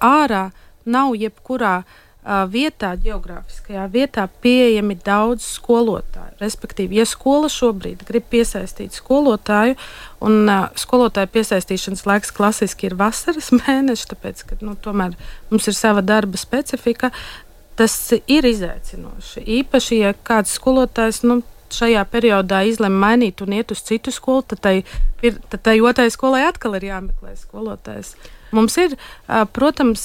ārā 0.00 0.48
nav 0.88 1.12
jebkurā 1.20 1.74
uh, 1.82 2.02
vietā, 2.26 2.92
geogrāfiskajā 2.98 3.86
vietā, 3.92 4.26
pieejami 4.42 4.96
daudz 5.04 5.46
skolotāju. 5.56 6.34
Respektīvi, 6.40 6.98
ja 6.98 7.06
skola 7.06 7.48
šobrīd 7.52 8.02
grib 8.08 8.26
piesaistīt 8.32 8.96
skolotāju, 8.98 9.76
un 10.26 10.44
uh, 10.44 10.66
skolotāju 10.74 11.30
piesaistīšanas 11.36 12.06
laiks 12.08 12.34
klasiski 12.34 12.90
ir 12.90 12.96
vasaras 12.98 13.52
mēnesis, 13.60 14.10
tāpēc, 14.10 14.44
ka 14.48 14.60
nu, 14.60 14.74
tomēr 14.74 15.14
mums 15.50 15.68
ir 15.70 15.78
sava 15.78 16.02
darba 16.02 16.40
specifika. 16.40 17.12
Tas 17.76 17.92
ir 18.16 18.46
izaicinoši. 18.48 19.42
Īpaši, 19.60 19.98
ja 20.00 20.14
kāds 20.24 20.54
skolotājs 20.56 21.20
nu, 21.28 21.42
šajā 21.72 22.02
periodā 22.08 22.62
izlemj 22.66 22.96
mainīt 23.02 23.42
un 23.44 23.52
iet 23.56 23.72
uz 23.74 23.82
citu 23.84 24.14
skolu, 24.14 24.44
tad 24.48 24.62
tai, 24.64 24.76
tad 25.22 25.60
tai 25.62 25.76
otrai 25.84 26.08
skolai 26.14 26.46
atkal 26.48 26.78
ir 26.78 26.88
jāmeklē 26.88 27.34
skolotājs. 27.36 28.14
Mums 28.51 28.75
ir, 28.77 28.97
protams, 29.55 30.01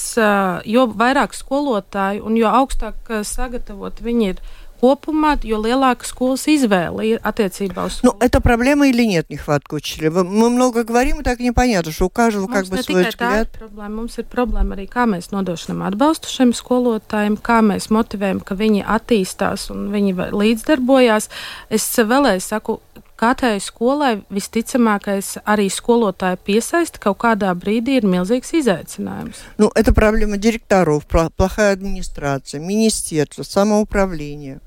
jo 0.63 0.85
vairāk 0.87 1.35
skolotāju 1.35 2.23
un 2.23 2.37
jo 2.39 2.47
augstāk 2.47 3.19
sagatavot 3.27 3.99
viņi 3.99 4.29
ir 4.31 4.39
kopumā, 4.77 5.33
jo 5.41 5.57
lielāka 5.57 6.05
skolas 6.05 6.45
izvēle 6.47 7.05
ir 7.09 7.21
attiecībā 7.25 7.87
uz 7.89 7.97
skolu. 7.97 8.13
Ну, 8.13 8.25
это 8.25 8.39
проблема 8.39 8.87
или 8.87 9.03
нет 9.09 9.29
нехватка 9.29 9.73
учителей? 9.73 10.11
Мы 10.11 10.49
много 10.49 10.83
говорим, 10.83 11.19
и 11.19 11.23
так 11.23 11.39
непонятно, 11.39 11.91
что 11.91 12.05
у 12.05 12.09
каждого 12.09 12.45
Mums 12.45 12.53
как 12.53 12.65
бы 12.67 12.83
свой 12.83 13.09
взгляд. 13.09 13.49
Ir 13.49 13.59
problēma. 13.59 13.95
Mums 13.95 14.17
ir 14.21 14.25
problēma 14.29 14.77
arī, 14.77 14.85
kā 14.87 15.07
mēs 15.09 15.31
nodrošinām 15.33 15.81
atbalstu 15.81 16.29
šiem 16.29 16.53
skolotājiem, 16.53 17.39
kā 17.41 17.59
mēs 17.65 17.89
motivējam, 17.89 18.39
ka 18.39 18.53
viņi 18.55 18.85
attīstās 18.85 19.71
un 19.73 19.89
viņi 19.89 20.13
līdzdarbojās. 20.31 21.29
Es 21.73 21.89
vēlēju 21.97 22.41
saku, 22.45 22.79
katrai 23.21 23.59
skolai 23.63 24.21
visticamākais 24.33 25.37
arī 25.45 25.67
skolotāja 25.73 26.37
piesaista 26.37 27.01
kaut 27.01 27.19
kādā 27.23 27.53
brīdī 27.57 27.97
ir 28.01 28.07
milzīgs 28.07 28.53
izaicinājums. 28.53 29.41
Ну, 29.57 29.71
это 29.75 29.93
проблема 29.93 30.37
директоров, 30.37 31.05
плохая 31.05 31.71
администрация, 31.73 32.59
министерство, 32.59 33.43
самоуправление. 33.43 34.59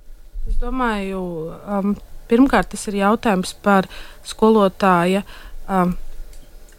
Es 0.49 0.57
domāju, 0.57 1.55
um, 1.69 1.97
pirmkārt, 2.29 2.73
tas 2.73 2.87
ir 2.89 3.01
jautājums 3.03 3.53
par 3.63 3.87
skolotāja 4.27 5.23
um, 5.69 5.97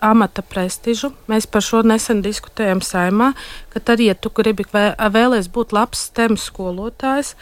amata 0.01 0.41
prestižu. 0.41 1.13
Mēs 1.31 1.47
par 1.47 1.63
šo 1.65 1.83
nesen 1.85 2.23
diskutējām 2.25 2.81
saimā, 2.83 3.31
ka 3.71 3.79
tad, 3.79 4.01
ja 4.01 4.15
tu 4.17 4.33
gribi 4.33 4.65
vēlēties 4.73 5.51
būt 5.53 5.75
labs 5.77 6.07
STEM 6.09 6.37
skolotājs, 6.41 7.35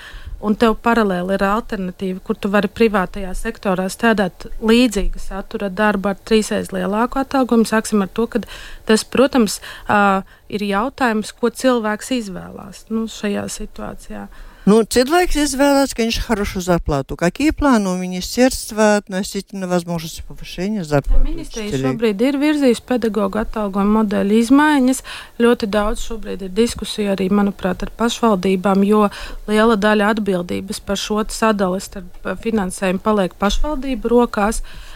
un 0.45 0.57
tev 0.61 0.77
paralēli 0.85 1.37
ir 1.39 1.45
alternatīva, 1.49 2.21
kur 2.25 2.39
tu 2.39 2.51
vari 2.53 2.69
privātajā 2.69 3.33
sektorā 3.39 3.87
strādāt 3.93 4.49
līdzīga 4.61 5.23
satura 5.23 5.71
darbu 5.73 6.13
ar 6.13 6.21
trīsreiz 6.29 6.73
lielāku 6.75 7.21
atalgojumu. 7.23 7.69
Sāksim 7.69 8.05
ar 8.05 8.13
to, 8.13 8.27
ka 8.31 8.43
tas, 8.89 9.07
protams, 9.09 9.61
uh, 9.89 10.21
ir 10.53 10.67
jautājums, 10.69 11.33
ko 11.39 11.51
cilvēks 11.51 12.13
izvēlās 12.21 12.85
nu, 12.93 13.07
šajā 13.11 13.47
situācijā. 13.57 14.27
Ну, 14.70 14.86
человек 14.86 15.36
извелась, 15.36 15.96
конечно, 15.96 16.22
хорошую 16.22 16.62
зарплату. 16.62 17.16
Какие 17.16 17.50
планы 17.50 17.90
у 17.90 17.98
министерства 17.98 18.98
относительно 18.98 19.68
возможности 19.68 20.22
повышения 20.28 20.84
зарплаты? 20.84 21.24
Ministrija 21.26 21.74
šobrīd 21.74 22.22
ir 22.22 22.38
virzījusi 22.38 22.84
pedagoģu 22.86 23.40
atalgojuma 23.42 24.04
modeļa 24.04 24.38
izmaiņas. 24.44 25.02
Ļoti 25.42 25.70
daudz 25.74 26.04
šobrīd 26.06 26.44
ir 26.46 26.54
diskusija 26.54 27.16
arī, 27.16 27.32
manuprāt, 27.34 27.82
ar 27.82 27.90
pašvaldībām, 27.98 28.86
jo 28.86 29.08
liela 29.50 29.80
daļa 29.80 30.12
atbildības 30.14 30.84
par 30.86 31.02
šo 31.02 31.24
sadali 31.34 31.82
starp 31.82 32.30
finansējumu 32.44 33.02
paliek 33.02 33.34
pašvaldību 33.42 34.14
rokās. 34.14 34.62
Uh, 34.62 34.90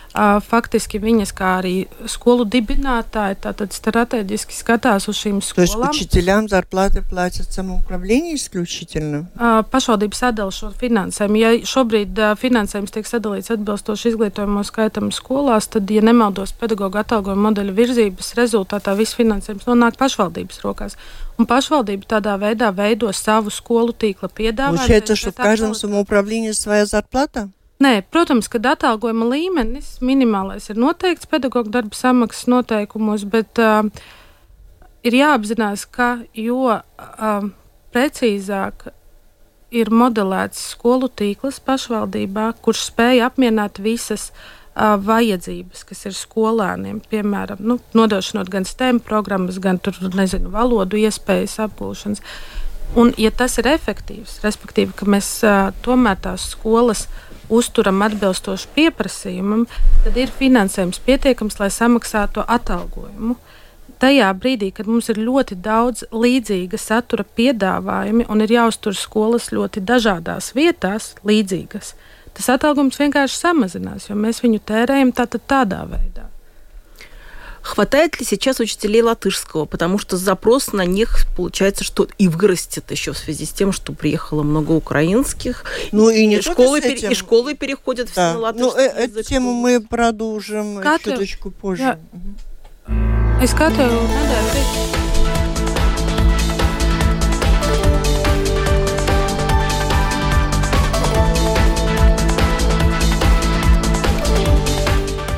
faktiski 0.46 1.00
viņas, 1.02 1.32
kā 1.34 1.58
arī 1.58 1.88
skolu 2.06 2.46
dibinātāji, 2.46 3.38
tātad 3.42 3.74
strateģiski 3.74 4.54
skatās 4.54 5.08
uz 5.10 5.18
šīm 5.18 5.40
То 5.42 5.62
есть 5.62 5.74
skolām. 5.74 5.90
учителям 5.90 6.48
зарплаты 6.48 7.02
платят 7.02 7.52
самоуправление 7.52 8.36
исключительно? 8.36 9.26
Uh, 9.36 9.64
pašvaldība 9.66 10.14
sadala 10.14 10.52
šo 10.52 10.70
finansējumu. 10.78 11.36
Ja 11.42 11.50
šobrīd 11.66 12.14
uh, 12.22 12.36
finansējums 12.38 12.94
tiek 12.94 13.10
sadalīts 13.10 13.50
atbilstoši 13.56 14.10
izglītojamo 14.14 14.62
skaitam 14.64 15.10
skolās, 15.12 15.66
tad, 15.68 15.90
ja 15.90 16.02
nemaldos 16.06 16.54
pedagoģa 16.62 17.00
atalgojuma 17.02 17.50
modeļa 17.50 17.74
virzības 17.74 18.36
rezultātā, 18.38 18.94
viss 18.96 19.18
finansējums 19.18 19.66
nonāk 19.66 19.98
pašvaldības 19.98 20.62
rokās. 20.62 20.94
Un 21.42 21.50
pašvaldība 21.50 22.06
tādā 22.06 22.38
veidā 22.38 22.70
veido 22.70 23.10
savu 23.14 23.50
skolu 23.50 23.90
tīkla 23.98 24.30
piedāvājumu. 24.30 24.78
Получается, 24.78 25.16
что 25.16 25.32
в 25.32 25.36
Tā 25.36 25.42
каждом 25.44 25.72
kvalitāte- 25.72 25.80
самоуправлении 25.82 26.52
своя 26.52 26.86
зарплата? 26.86 27.50
Nē, 27.79 28.01
protams, 28.11 28.49
ka 28.51 28.59
atalgojuma 28.73 29.29
līmenis 29.31 30.01
minimālais 30.03 30.65
ir 30.73 30.79
noteikts 30.83 31.29
pedagoģa 31.31 31.71
darba 31.77 31.95
samaksas 31.95 32.49
noteikumos, 32.51 33.23
bet 33.31 33.61
uh, 33.63 33.87
ir 35.07 35.15
jāapzinās, 35.15 35.85
ka 35.87 36.09
jo 36.35 36.73
uh, 36.75 37.51
precīzāk 37.95 38.89
ir 39.71 39.93
modelēts 39.95 40.73
skolu 40.73 41.07
tīkls 41.07 41.61
pašvaldībā, 41.63 42.51
kurš 42.65 42.89
spēj 42.89 43.23
apmierināt 43.29 43.79
visas 43.85 44.33
uh, 44.33 44.97
vajadzības, 44.99 45.87
kas 45.87 46.07
ir 46.11 46.19
skolēniem, 46.19 46.99
piemēram, 47.13 47.63
nu, 47.63 47.79
nodošanot 47.95 48.51
gan 48.51 48.67
STEM 48.67 48.99
programmas, 49.07 49.63
gan 49.63 49.79
tur, 49.79 50.03
nezinu, 50.19 50.51
valodu 50.51 50.99
iespējas 50.99 51.61
apgūšanas. 51.69 52.27
Un, 52.99 53.15
ja 53.21 53.31
tas 53.31 53.55
ir 53.61 53.71
efektīvs, 53.71 54.41
respektīvi, 54.43 54.99
ka 54.99 55.07
mēs 55.07 55.31
uh, 55.47 55.69
tomēr 55.87 56.19
tās 56.27 56.51
skolas 56.57 57.07
uzturam 57.49 58.03
atbilstoši 58.07 58.69
pieprasījumam, 58.75 59.67
tad 60.05 60.19
ir 60.21 60.33
finansējums 60.41 61.01
pietiekams, 61.07 61.59
lai 61.61 61.71
samaksātu 61.75 62.45
atalgojumu. 62.47 63.37
Tajā 63.99 64.29
brīdī, 64.39 64.69
kad 64.75 64.87
mums 64.87 65.09
ir 65.11 65.19
ļoti 65.19 65.57
daudz 65.63 66.05
līdzīga 66.15 66.79
satura 66.79 67.25
piedāvājumi 67.39 68.29
un 68.31 68.45
ir 68.45 68.55
jāuztur 68.55 68.95
skolas 68.95 69.51
ļoti 69.55 69.83
dažādās 69.83 70.53
vietās, 70.55 71.15
līdzīgas, 71.27 71.95
tas 72.39 72.51
atalgojums 72.55 72.99
vienkārši 73.01 73.41
samazinās, 73.41 74.09
jo 74.11 74.19
mēs 74.19 74.43
viņu 74.45 74.63
tērējam 74.71 75.15
tātad 75.19 75.47
tādā 75.51 75.83
veidā. 75.91 76.18
Хватает 77.69 78.19
ли 78.19 78.25
сейчас 78.25 78.61
учителей 78.61 79.03
латышского? 79.03 79.67
Потому 79.67 79.99
что 79.99 80.17
запрос 80.17 80.73
на 80.73 80.87
них 80.87 81.27
получается, 81.37 81.85
что 81.85 82.09
и 82.17 82.27
вырастет 82.27 82.91
еще 82.91 83.13
в 83.13 83.19
связи 83.19 83.45
с 83.45 83.51
тем, 83.51 83.73
что 83.73 83.93
приехало 83.93 84.43
много 84.43 84.73
украинских. 84.73 85.65
Ну 85.93 86.09
и 86.09 86.25
не 86.27 86.37
и, 86.37 86.41
только 86.41 86.63
школы, 86.63 86.79
с 86.81 86.83
пере- 86.83 86.95
этим. 86.95 87.11
и 87.11 87.15
школы 87.15 87.55
переходят 87.55 88.09
все 88.09 88.17
Да. 88.17 88.29
на 88.33 88.35
Ну, 88.39 88.41
латышский 88.69 88.83
э- 88.85 89.05
эту 89.05 89.23
тему 89.23 89.53
мы 89.53 89.81
продолжим 89.83 90.81
Катя, 90.81 91.11
чуточку 91.13 91.51
позже. 91.51 91.83
я- 91.83 91.99
Мгм. 92.13 92.37
Es 93.43 93.53
katru 93.55 93.85
nedēļu 93.85 94.98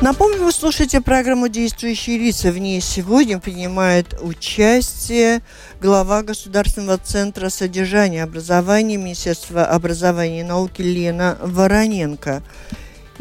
Напомню, 0.01 0.45
вы 0.45 0.51
слушаете 0.51 0.99
программу 0.99 1.47
«Действующие 1.47 2.17
лица». 2.17 2.51
В 2.51 2.57
ней 2.57 2.81
сегодня 2.81 3.37
принимает 3.37 4.15
участие 4.19 5.43
глава 5.79 6.23
Государственного 6.23 6.97
центра 6.97 7.49
содержания 7.49 8.23
образования 8.23 8.97
Министерства 8.97 9.63
образования 9.63 10.39
и 10.39 10.43
науки 10.43 10.81
Лена 10.81 11.37
Вороненко. 11.39 12.41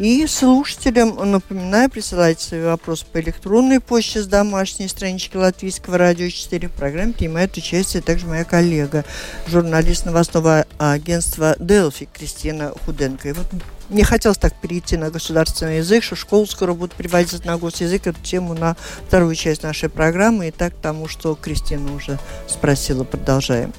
И 0.00 0.26
слушателям 0.26 1.30
напоминаю, 1.30 1.90
присылайте 1.90 2.42
свои 2.42 2.62
вопросы 2.62 3.04
по 3.04 3.20
электронной 3.20 3.80
почте 3.80 4.22
с 4.22 4.26
домашней 4.26 4.88
странички 4.88 5.36
Латвийского 5.36 5.98
радио 5.98 6.30
4. 6.30 6.68
В 6.68 6.72
программе 6.72 7.12
принимает 7.12 7.54
участие 7.58 8.00
также 8.00 8.26
моя 8.26 8.44
коллега, 8.44 9.04
журналист 9.46 10.06
новостного 10.06 10.64
агентства 10.78 11.54
«Делфи» 11.58 12.08
Кристина 12.10 12.72
Худенко. 12.86 13.28
И 13.28 13.32
вот 13.32 13.46
мне 13.90 14.02
хотелось 14.02 14.38
так 14.38 14.58
перейти 14.58 14.96
на 14.96 15.10
государственный 15.10 15.76
язык, 15.76 16.02
что 16.02 16.16
школу 16.16 16.46
скоро 16.46 16.72
будут 16.72 16.94
переводить 16.94 17.44
на 17.44 17.58
госязык, 17.58 18.06
эту 18.06 18.22
тему 18.22 18.54
на 18.54 18.78
вторую 19.06 19.34
часть 19.34 19.62
нашей 19.64 19.90
программы. 19.90 20.48
И 20.48 20.50
так 20.50 20.72
тому, 20.80 21.08
что 21.08 21.34
Кристина 21.34 21.94
уже 21.94 22.18
спросила, 22.48 23.04
продолжаем. 23.04 23.74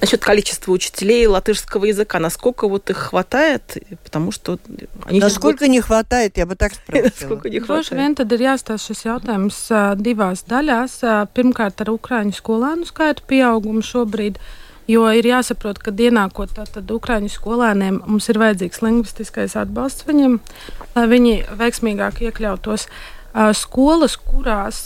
Насчет 0.00 0.20
количества 0.24 0.72
учителей 0.72 1.28
латышского 1.28 1.84
языка, 1.84 2.18
насколько 2.18 2.66
вот 2.66 2.90
их 2.90 2.96
хватает? 2.96 3.78
Потому 4.02 4.32
что 4.32 4.58
они 5.04 5.20
сейчас 5.20 5.34
Насколько 5.34 5.68
не 5.68 5.80
хватает, 5.80 6.36
я 6.38 6.44
бы 6.44 6.56
так 6.56 6.72
будут- 6.72 6.82
спросила. 7.14 7.28
насколько 7.30 7.48
не 7.50 7.60
Droši 7.60 7.64
хватает? 7.64 7.92
vien 7.92 8.14
tad 8.16 8.32
ir 8.32 8.40
jāstāsta 8.42 8.82
šis 8.82 9.04
jautājums 9.06 9.54
ā, 9.70 9.94
divās 9.94 10.42
daļās. 10.48 11.04
Ā, 11.06 11.28
Pirmkārt, 11.32 11.80
ar 11.80 11.86
ukrāņu 11.94 12.34
skolēnu 12.34 12.84
skaitu 12.84 13.22
pieaugumu 13.28 13.80
šobrīd, 13.80 14.38
jo 14.88 15.06
ir 15.06 15.22
jāsaprot, 15.22 15.78
ka 15.78 15.92
ienākot 15.92 16.50
tātad 16.50 16.82
ukrāņu 16.90 17.30
skolēniem, 17.30 18.02
mums 18.04 18.28
ir 18.28 18.42
vajadzīgs 18.42 18.82
lingvistiskais 18.82 19.54
atbalsts 19.54 20.02
viņiem, 20.04 20.40
lai 20.96 21.06
viņi 21.06 21.46
veiksmīgāk 21.62 22.26
iekļautos. 22.26 22.88
Ā, 22.88 22.90
Skolas, 23.37 24.15
kurās 24.17 24.77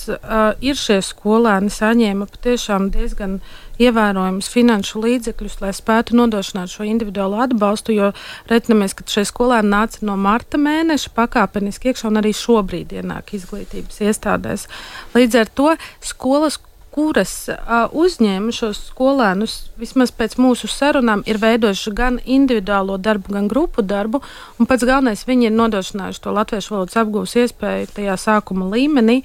ir 0.60 0.76
šie 0.76 0.98
skolēni, 1.06 1.70
saņēma 1.72 2.26
patiešām 2.34 2.90
diezgan 2.92 3.38
ievērojamus 3.82 4.50
finanšu 4.52 5.02
līdzekļus, 5.06 5.60
lai 5.64 5.72
spētu 5.74 6.18
nodrošināt 6.20 6.74
šo 6.74 6.84
individuālo 6.90 7.40
atbalstu, 7.46 7.96
jo 7.96 8.10
reiķinamies, 8.52 8.96
ka 8.98 9.08
šie 9.08 9.24
skolēni 9.30 9.72
nāca 9.72 10.04
no 10.06 10.18
marta 10.20 10.60
mēneša 10.62 11.14
pakāpeniski 11.16 11.92
iekšā 11.92 12.10
un 12.12 12.20
arī 12.22 12.34
šobrīd 12.36 12.92
ienāk 13.00 13.32
izglītības 13.38 14.04
iestādēs. 14.10 14.68
Līdz 15.16 15.40
ar 15.46 15.56
to 15.56 15.72
skolas, 16.04 16.60
kuras 16.92 17.34
uh, 17.50 17.86
uzņēma 17.96 18.54
šos 18.56 18.82
skolēnus, 18.90 19.56
vismaz 19.80 20.12
pēc 20.16 20.36
mūsu 20.42 20.70
sarunām, 20.72 21.24
ir 21.30 21.40
veidojuši 21.42 21.94
gan 21.96 22.20
individuālo 22.26 22.98
darbu, 23.02 23.36
gan 23.38 23.48
grupu 23.52 23.86
darbu. 23.86 24.22
Pats 24.68 24.86
galvenais, 24.88 25.24
viņi 25.28 25.50
ir 25.50 25.56
nodrošinājuši 25.56 26.24
to 26.26 26.36
latviešu 26.36 26.76
valodas 26.76 27.00
apgūves 27.02 27.38
iespēju 27.44 27.92
tajā 27.96 28.18
sākuma 28.20 28.68
līmenī, 28.74 29.22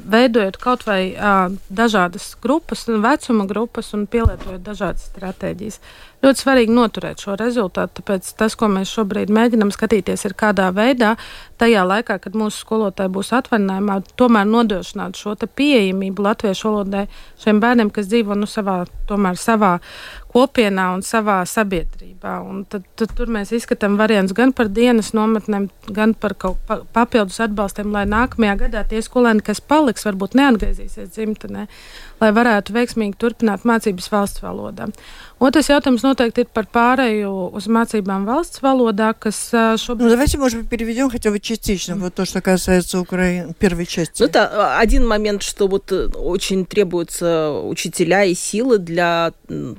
veidojot 0.00 0.56
kaut 0.60 0.86
vai 0.88 1.12
uh, 1.12 1.52
dažādas 1.68 2.32
grupas, 2.42 2.86
vecuma 2.88 3.44
grupas 3.48 3.92
un 3.96 4.06
pielietojot 4.10 4.62
dažādas 4.64 5.10
stratēģijas. 5.12 5.80
Ļoti 6.20 6.42
svarīgi 6.42 6.74
noturēt 6.76 7.22
šo 7.24 7.32
rezultātu, 7.40 8.02
tāpēc 8.02 8.26
tas, 8.36 8.52
ko 8.60 8.68
mēs 8.68 8.90
šobrīd 8.92 9.30
mēģinām 9.32 9.70
skatīties, 9.72 10.26
ir 10.28 10.34
kādā 10.36 10.66
veidā, 10.76 11.14
tajā 11.60 11.84
laikā, 11.88 12.18
kad 12.20 12.36
mūsu 12.36 12.60
skolotāji 12.60 13.12
būs 13.14 13.32
atvaļinājumā, 13.38 13.96
tomēr 14.20 14.44
nodrošināt 14.50 15.16
šo 15.16 15.32
pieejamību 15.40 16.26
latviešu 16.26 16.68
valodai 16.68 17.06
šiem 17.40 17.62
bērniem, 17.64 17.92
kas 17.96 18.10
dzīvo 18.12 18.36
nu, 18.36 18.48
savā, 18.50 18.82
tomēr 19.08 19.40
savā 19.40 19.78
kopienā 20.35 20.89
un 20.95 21.03
savā 21.05 21.39
sabiedrībā. 21.47 22.37
Un 22.43 22.63
tad, 22.69 22.83
tad 22.99 23.13
tur 23.15 23.31
mēs 23.31 23.53
izskatām 23.55 23.95
variants 23.99 24.35
gan 24.35 24.51
par 24.55 24.69
dienas 24.73 25.13
nometnēm, 25.15 25.69
gan 25.95 26.13
par 26.13 26.35
kaut 26.39 26.59
pa, 26.67 26.81
papildus 26.95 27.39
atbalstiem, 27.45 27.93
lai 27.95 28.03
nākamajā 28.09 28.57
gadā 28.65 28.83
tie 28.89 29.03
skolēni, 29.05 29.45
kas 29.45 29.63
paliks, 29.63 30.07
varbūt 30.07 30.35
neatgriezīsies 30.35 31.13
dzimtenē, 31.15 31.67
lai 32.23 32.33
varētu 32.35 32.75
veiksmīgi 32.75 33.15
turpināt 33.21 33.63
mācības 33.67 34.11
valsts 34.11 34.43
valodā. 34.43 34.89
Otrs 35.39 35.67
jautājums 35.67 36.03
noteikti 36.05 36.45
ir 36.45 36.51
par 36.55 36.67
pārēju 36.71 37.31
uz 37.59 37.65
mācībām 37.67 38.23
valsts 38.27 38.61
valodā, 38.63 39.11
kas 39.19 39.39
ā, 39.51 39.65
Ну, 39.75 39.81
šobrīd 39.81 40.09
давайте, 40.09 40.37
может 40.37 40.59
быть, 40.59 40.69
переведем 40.69 41.09
хотя 41.09 41.29
бы 41.29 41.39
частично 41.39 41.95
вот 41.95 42.13
то, 42.13 42.25
что 42.25 42.41
касается 42.41 42.99
Украины, 42.99 43.53
первой 43.59 43.85
части. 43.85 44.21
Ну, 44.21 44.27
это 44.27 44.77
один 44.77 45.05
момент, 45.07 45.43
что 45.43 45.67
вот 45.67 45.91
э, 45.91 46.07
очень 46.07 46.65
требуются 46.65 47.51
учителя 47.51 48.23
и 48.23 48.33
силы 48.33 48.77
для 48.77 49.33
м, 49.49 49.71
ну, 49.71 49.77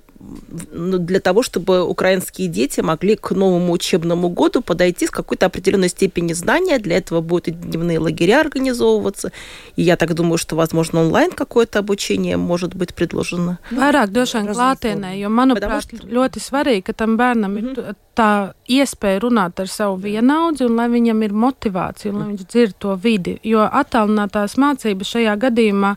для 0.72 1.20
того, 1.20 1.44
чтобы 1.44 1.84
украинские 1.84 2.48
дети 2.48 2.82
могли 2.82 3.16
к 3.16 3.32
новому 3.32 3.74
учебному 3.74 4.30
году 4.30 4.62
подойти 4.62 5.08
с 5.08 5.12
какой-то 5.12 5.46
определенной 5.48 5.90
степени 5.90 6.34
знания. 6.34 6.80
Для 6.80 6.98
этого 6.98 7.22
будут 7.22 7.48
и 7.48 7.52
дневные 7.52 8.00
лагеря 8.00 8.42
организовываться. 8.42 9.32
И 9.76 9.82
я 9.82 9.96
так 9.98 10.14
думаю, 10.14 10.38
что, 10.38 10.56
возможно, 10.56 11.02
онлайн 11.02 11.32
какое-то 11.32 11.80
обучение 11.80 12.38
может 12.38 12.76
быть 12.76 12.94
предложено. 12.94 13.60
Vairāk 13.72 14.08
droši 14.12 14.38
vien 14.38 14.48
разные 14.48 14.56
klātienē, 14.56 15.12
формы. 15.12 15.22
jo, 15.22 15.30
manuprāt, 15.30 15.60
Потому 15.62 15.82
что- 15.82 16.08
ļoti 16.08 16.40
svarīgi, 16.40 16.84
ka 16.84 16.94
tam 16.94 17.18
bērnam 17.18 17.58
ir 17.58 17.76
tu- 17.76 17.96
tā 18.21 18.55
iespēja 18.73 19.21
runāt 19.21 19.61
ar 19.61 19.69
savu 19.69 19.99
vienaudzi 20.01 20.65
un 20.65 20.77
lai 20.79 20.87
viņam 20.89 21.19
ir 21.27 21.35
motivācija 21.37 22.13
un 22.15 22.19
lai 22.23 22.29
viņš 22.31 22.47
dzird 22.49 22.79
to 22.81 22.95
vidi. 22.97 23.35
Jo 23.45 23.67
attālinātās 23.69 24.55
mācības 24.57 25.11
šajā 25.13 25.35
gadījumā 25.43 25.91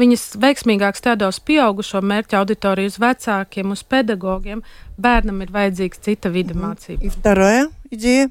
viņas 0.00 0.24
veiksmīgāk 0.40 0.96
strādā 0.96 1.28
uz 1.28 1.36
pieaugušo 1.44 2.00
mērķa 2.00 2.40
auditoriju, 2.40 2.94
uz 2.94 2.96
vecākiem, 3.02 3.76
uz 3.76 3.82
pedagogiem. 3.84 4.62
Bērnam 4.96 5.42
ir 5.44 5.52
vajadzīgs 5.52 6.00
cita 6.00 6.32
vide 6.32 6.56
mācība. 6.56 7.02
И 7.04 7.08
вторая 7.10 7.68
идея. 7.90 8.30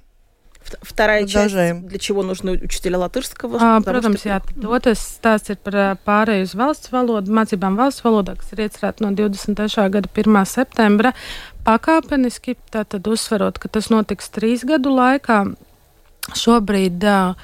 Вт- 0.65 0.79
Вторая 0.81 1.21
Продолжаем. 1.27 1.77
часть, 1.81 1.87
для 1.89 1.99
чего 1.99 2.23
нужны 2.23 2.53
учителя 2.53 2.97
латышского? 2.97 3.57
Ā, 3.59 3.83
потому 3.83 4.15
Protams, 4.15 4.17
что- 4.17 4.29
jā, 4.29 4.41
tad 4.41 4.65
otrs 4.65 5.19
stāsts 5.21 5.51
ir 5.51 5.57
par 5.57 5.73
ā, 5.75 5.97
pārēju 6.03 6.41
uz 6.41 6.55
valsts 6.55 6.89
valodu, 6.89 7.29
mācībām 7.29 7.77
valsts 7.77 8.01
valodā, 8.01 8.33
kas 8.35 8.51
ir 8.53 8.65
iecerēta 8.65 9.01
no 9.05 9.11
23. 9.13 9.89
gada 9.91 10.09
1. 10.11 10.43
septembra. 10.45 11.13
Pakāpeniski, 11.66 12.56
tātad 12.72 13.06
uzsverot, 13.10 13.58
ka 13.60 13.68
tas 13.68 13.90
notiks 13.92 14.30
trīs 14.32 14.64
gadu 14.64 14.92
laikā. 14.96 15.44
šobrīd 16.36 17.04
uh, 17.04 17.34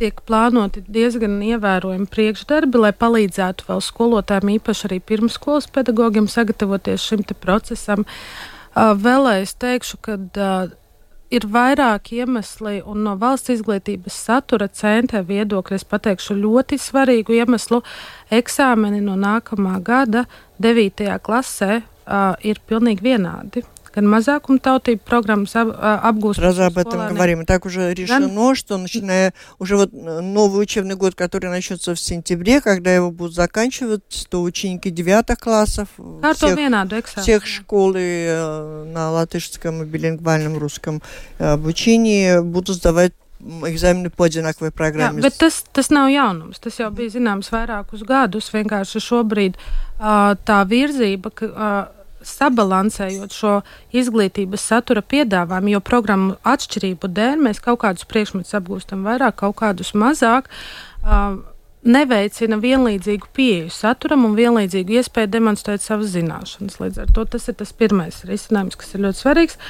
tiek 0.00 0.20
plānoti 0.28 0.82
diezgan 0.88 1.38
ievērojami 1.44 2.08
priekšdarbi, 2.12 2.80
lai 2.80 2.92
palīdzētu 2.92 3.68
vēl 3.68 3.82
skolotājiem, 3.84 4.56
īpaši 4.58 4.88
arī 4.88 4.98
pirmskolas 5.00 5.68
pedagogiem, 5.72 6.28
sagatavoties 6.28 7.04
šim 7.04 7.24
procesam. 7.40 8.04
Uh, 8.76 8.92
vēlreiz 8.92 9.54
teikšu, 9.56 10.00
ka 10.04 10.18
uh, 10.18 10.74
ir 11.30 11.46
vairāki 11.48 12.20
iemesli, 12.20 12.82
un 12.84 13.04
no 13.06 13.16
valsts 13.16 13.54
izglītības 13.56 14.20
satura 14.28 14.68
centra 14.68 15.22
viedokļa 15.26 15.80
es 15.80 15.84
pateikšu 15.84 16.36
ļoti 16.38 16.78
svarīgu 16.78 17.40
iemeslu. 17.40 17.82
Eksāmeni 18.30 19.00
no 19.00 19.16
nākamā 19.16 19.80
gada 19.82 20.26
9. 20.60 21.08
klasē 21.24 21.82
uh, 22.06 22.34
ir 22.42 22.60
pilnīgi 22.68 23.04
vienādi 23.04 23.66
gan 23.96 24.08
mazākuma 24.12 24.60
tautību 24.60 25.00
программы 25.08 25.46
обгуст. 25.56 26.38
Сразу 26.38 26.64
об 26.64 26.76
этом 26.76 27.08
говорим. 27.08 27.46
Так 27.46 27.64
уже 27.64 27.94
решено, 27.94 28.54
что 28.54 28.76
начиная 28.76 29.32
уже 29.58 29.76
вот 29.76 29.92
новый 29.92 30.62
учебный 30.62 30.96
год, 30.96 31.14
который 31.14 31.48
начнется 31.48 31.94
в 31.94 32.00
сентябре, 32.00 32.60
когда 32.60 32.94
его 32.94 33.10
будут 33.10 33.34
заканчивать, 33.34 34.26
то 34.28 34.42
ученики 34.42 34.90
девятых 34.90 35.38
классов 35.38 35.88
всех, 36.34 37.06
всех 37.06 37.46
школ 37.46 37.94
на 37.94 39.10
латышском 39.10 39.82
и 39.82 39.86
билингвальном 39.86 40.58
русском 40.58 41.00
обучении 41.38 42.40
будут 42.40 42.76
сдавать 42.76 43.12
eksāmeni 43.68 44.08
po 44.08 44.24
одинаковой. 44.24 44.72
Jā, 44.72 45.12
bet 45.12 45.36
tas, 45.38 45.60
tas 45.72 45.90
nav 45.92 46.08
jaunums. 46.08 46.58
Tas 46.58 46.78
jau 46.80 46.88
bija 46.90 47.12
zināms 47.12 47.50
vairākus 47.52 48.02
gadus. 48.08 48.48
Vienkārši 48.50 49.02
šobrīd 49.04 49.58
uh, 49.60 50.32
tā 50.40 50.62
virzība, 50.66 51.30
ka 51.30 51.46
uh, 51.46 51.95
sabalansējot 52.26 53.34
šo 53.34 53.52
izglītības 53.96 54.64
satura 54.70 55.02
piedāvājumu, 55.02 55.74
jo 55.76 55.82
programmu 55.84 56.36
atšķirību 56.46 57.10
dēļ 57.16 57.42
mēs 57.48 57.62
kaut 57.64 57.82
kādus 57.84 58.06
priekšmetus 58.10 58.56
apgūstam 58.58 59.06
vairāk, 59.06 59.38
kaut 59.42 59.58
kādus 59.62 59.94
mazāk. 59.98 60.50
Uh, 61.02 61.38
neveicina 61.86 62.58
vienlīdzīgu 62.62 63.30
pieeju 63.36 63.72
saturam 63.74 64.24
un 64.26 64.38
vienlīdzīgu 64.38 64.98
iespēju 65.00 65.32
demonstrēt 65.36 65.84
savas 65.84 66.14
zināšanas. 66.14 66.80
Līdz 66.82 67.04
ar 67.04 67.12
to 67.14 67.26
tas 67.36 67.46
ir 67.50 67.58
tas 67.60 67.74
pirmais 67.76 68.24
risinājums, 68.28 68.78
kas 68.78 68.96
ir 68.96 69.06
ļoti 69.06 69.22
svarīgs. 69.22 69.60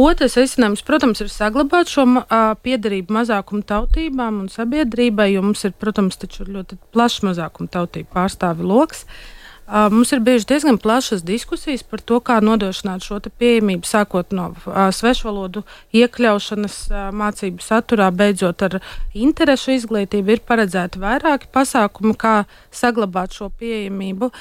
Otrais 0.00 0.34
risinājums, 0.40 0.80
protams, 0.88 1.20
ir 1.20 1.28
saglabāt 1.28 1.90
šo 1.92 2.06
uh, 2.08 2.24
piedarību 2.64 3.12
mazākumu 3.12 3.62
tautībām 3.68 4.40
un 4.40 4.48
sabiedrībai, 4.50 5.28
jo 5.34 5.44
mums 5.44 5.66
ir, 5.68 5.76
protams, 5.76 6.16
ļoti 6.40 6.80
plašs 6.96 7.20
mazākumu 7.28 7.68
tautību 7.70 8.08
pārstāvi 8.16 8.64
lokus. 8.66 9.04
Uh, 9.04 9.41
Mums 9.66 10.10
ir 10.12 10.20
bijušas 10.20 10.46
diezgan 10.50 10.78
plašas 10.78 11.22
diskusijas 11.22 11.84
par 11.86 12.00
to, 12.02 12.18
kā 12.20 12.40
nodrošināt 12.42 13.04
šo 13.06 13.20
pieejamību, 13.22 13.86
sākot 13.86 14.34
no 14.34 14.50
svešvalodu 14.66 15.62
iekļaušanas 15.94 16.76
mācību 17.14 17.62
saturā, 17.62 18.10
beidzot 18.10 18.66
ar 18.66 18.80
interešu 19.14 19.76
izglītību. 19.78 20.34
Ir 20.34 20.44
paredzēti 20.48 21.00
vairāki 21.02 21.48
pasākumi, 21.54 22.16
kā 22.18 22.42
saglabāt 22.74 23.38
šo 23.38 23.52
pieejamību. 23.58 24.32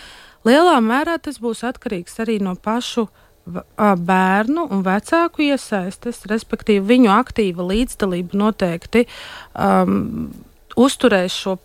Lielā 0.49 0.79
mērā 0.81 1.19
tas 1.21 1.37
būs 1.39 1.61
atkarīgs 1.69 2.17
arī 2.23 2.39
no 2.41 2.55
pašu 2.57 3.07
bērnu 3.45 4.67
un 4.73 4.83
vecāku 4.85 5.45
iesaistes, 5.47 6.25
respektīvi 6.29 6.83
viņu 6.95 7.11
aktīva 7.13 7.65
līdzdalība 7.71 8.37
noteikti 8.37 9.05
um, 9.53 10.31
uzturēs 10.77 11.37
šo 11.43 11.57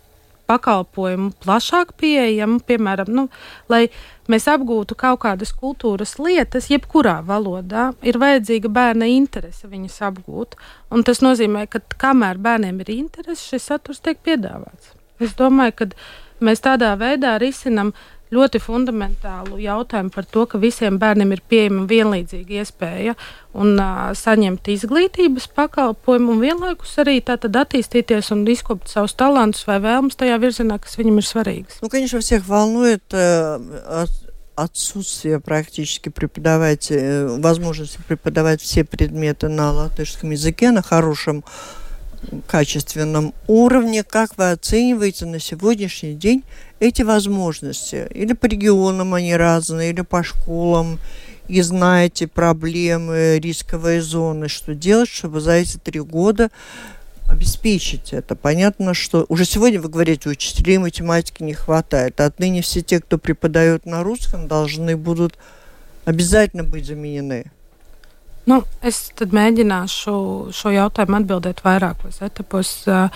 pakalpojumu 0.47 1.31
plašāk 1.43 1.93
pieejamu, 1.99 2.59
piemēram, 2.67 3.11
nu, 3.13 3.25
lai 3.71 3.87
mēs 4.31 4.47
apgūtu 4.51 4.97
kaut 4.99 5.21
kādas 5.25 5.53
kultūras 5.55 6.17
lietas, 6.21 6.69
jebkurā 6.71 7.19
valodā, 7.27 7.91
ir 8.01 8.19
vajadzīga 8.21 8.71
bērna 8.73 9.09
interese 9.11 9.69
viņas 9.69 9.99
apgūt. 10.09 10.57
Un 10.91 11.03
tas 11.07 11.23
nozīmē, 11.23 11.67
ka 11.71 11.83
kamēr 11.99 12.39
bērniem 12.43 12.83
ir 12.85 12.93
interese, 12.97 13.43
šis 13.53 13.69
saturs 13.71 14.03
tiek 14.03 14.19
piedāvāts. 14.23 14.93
Es 15.23 15.33
domāju, 15.37 15.75
ka 15.81 15.89
mēs 16.43 16.61
tādā 16.63 16.93
veidā 16.99 17.37
risinām 17.41 17.93
ļoti 18.32 18.60
fundamentālu 18.62 19.58
jautājumu 19.60 20.12
par 20.14 20.24
to, 20.24 20.46
ka 20.48 20.60
visiem 20.60 20.96
bērniem 21.00 21.34
ir 21.34 21.42
pieejama 21.48 21.84
vienlīdzīga 21.90 22.62
iespēja 22.62 23.14
un 23.52 23.74
uh, 23.76 24.12
saņemt 24.16 24.70
izglītības 24.72 25.50
pakalpojumu, 25.52 26.32
un 26.32 26.40
vienlaikus 26.40 26.96
arī 27.02 27.18
attīstīties 27.20 28.32
un 28.32 28.46
izkopt 28.48 28.88
savus 28.92 29.16
talantus 29.20 29.66
vai 29.68 29.78
vēlmes 29.84 30.16
tajā 30.16 30.40
virzienā, 30.40 30.80
kas 30.80 30.96
viņam 31.00 31.20
ir 31.20 31.28
svarīgs. 31.28 31.80
Nu, 31.82 31.88
конечно, 31.88 32.20
всех 32.20 32.46
волнует 32.48 33.04
э, 33.12 34.06
отсутствие 34.54 35.40
практически 35.40 36.08
преподавать, 36.08 36.90
э, 36.90 37.26
возможности 37.38 37.98
преподавать 38.08 38.62
все 38.62 38.84
предметы 38.84 39.48
на 39.48 39.72
латышском 39.72 40.30
языке, 40.30 40.70
на 40.70 40.82
хорошем 40.82 41.44
качественном 42.46 43.34
уровне. 43.46 44.04
Как 44.04 44.36
вы 44.38 44.52
оцениваете 44.52 45.26
на 45.26 45.40
сегодняшний 45.40 46.14
день 46.14 46.44
эти 46.79 47.01
возможности? 47.01 48.07
Или 48.13 48.33
по 48.33 48.45
регионам 48.45 49.13
они 49.13 49.35
разные, 49.35 49.91
или 49.91 50.01
по 50.01 50.23
школам? 50.23 50.99
И 51.47 51.61
знаете 51.61 52.27
проблемы, 52.27 53.39
рисковые 53.39 54.01
зоны, 54.01 54.49
что 54.49 54.75
делать, 54.75 55.09
чтобы 55.09 55.39
за 55.39 55.53
эти 55.53 55.77
три 55.77 56.01
года 56.01 56.49
обеспечить 57.29 58.13
это. 58.13 58.35
Понятно, 58.35 58.93
что 58.93 59.25
уже 59.29 59.45
сегодня 59.45 59.81
вы 59.81 59.89
говорите, 59.89 60.29
учителей 60.29 60.77
математики 60.77 61.43
не 61.43 61.53
хватает. 61.53 62.19
Отныне 62.19 62.61
все 62.61 62.81
те, 62.81 62.99
кто 62.99 63.17
преподает 63.17 63.85
на 63.85 64.03
русском, 64.03 64.47
должны 64.47 64.97
будут 64.97 65.37
обязательно 66.05 66.63
быть 66.63 66.85
заменены. 66.85 67.51
Nu, 68.47 68.61
es 68.79 69.11
mēģināšu 69.19 70.13
šo 70.55 70.71
jautājumu 70.71 71.17
atbildēt 71.19 71.59
vairākos 71.65 72.21
etapos. 72.23 72.69
Uh, 72.87 73.09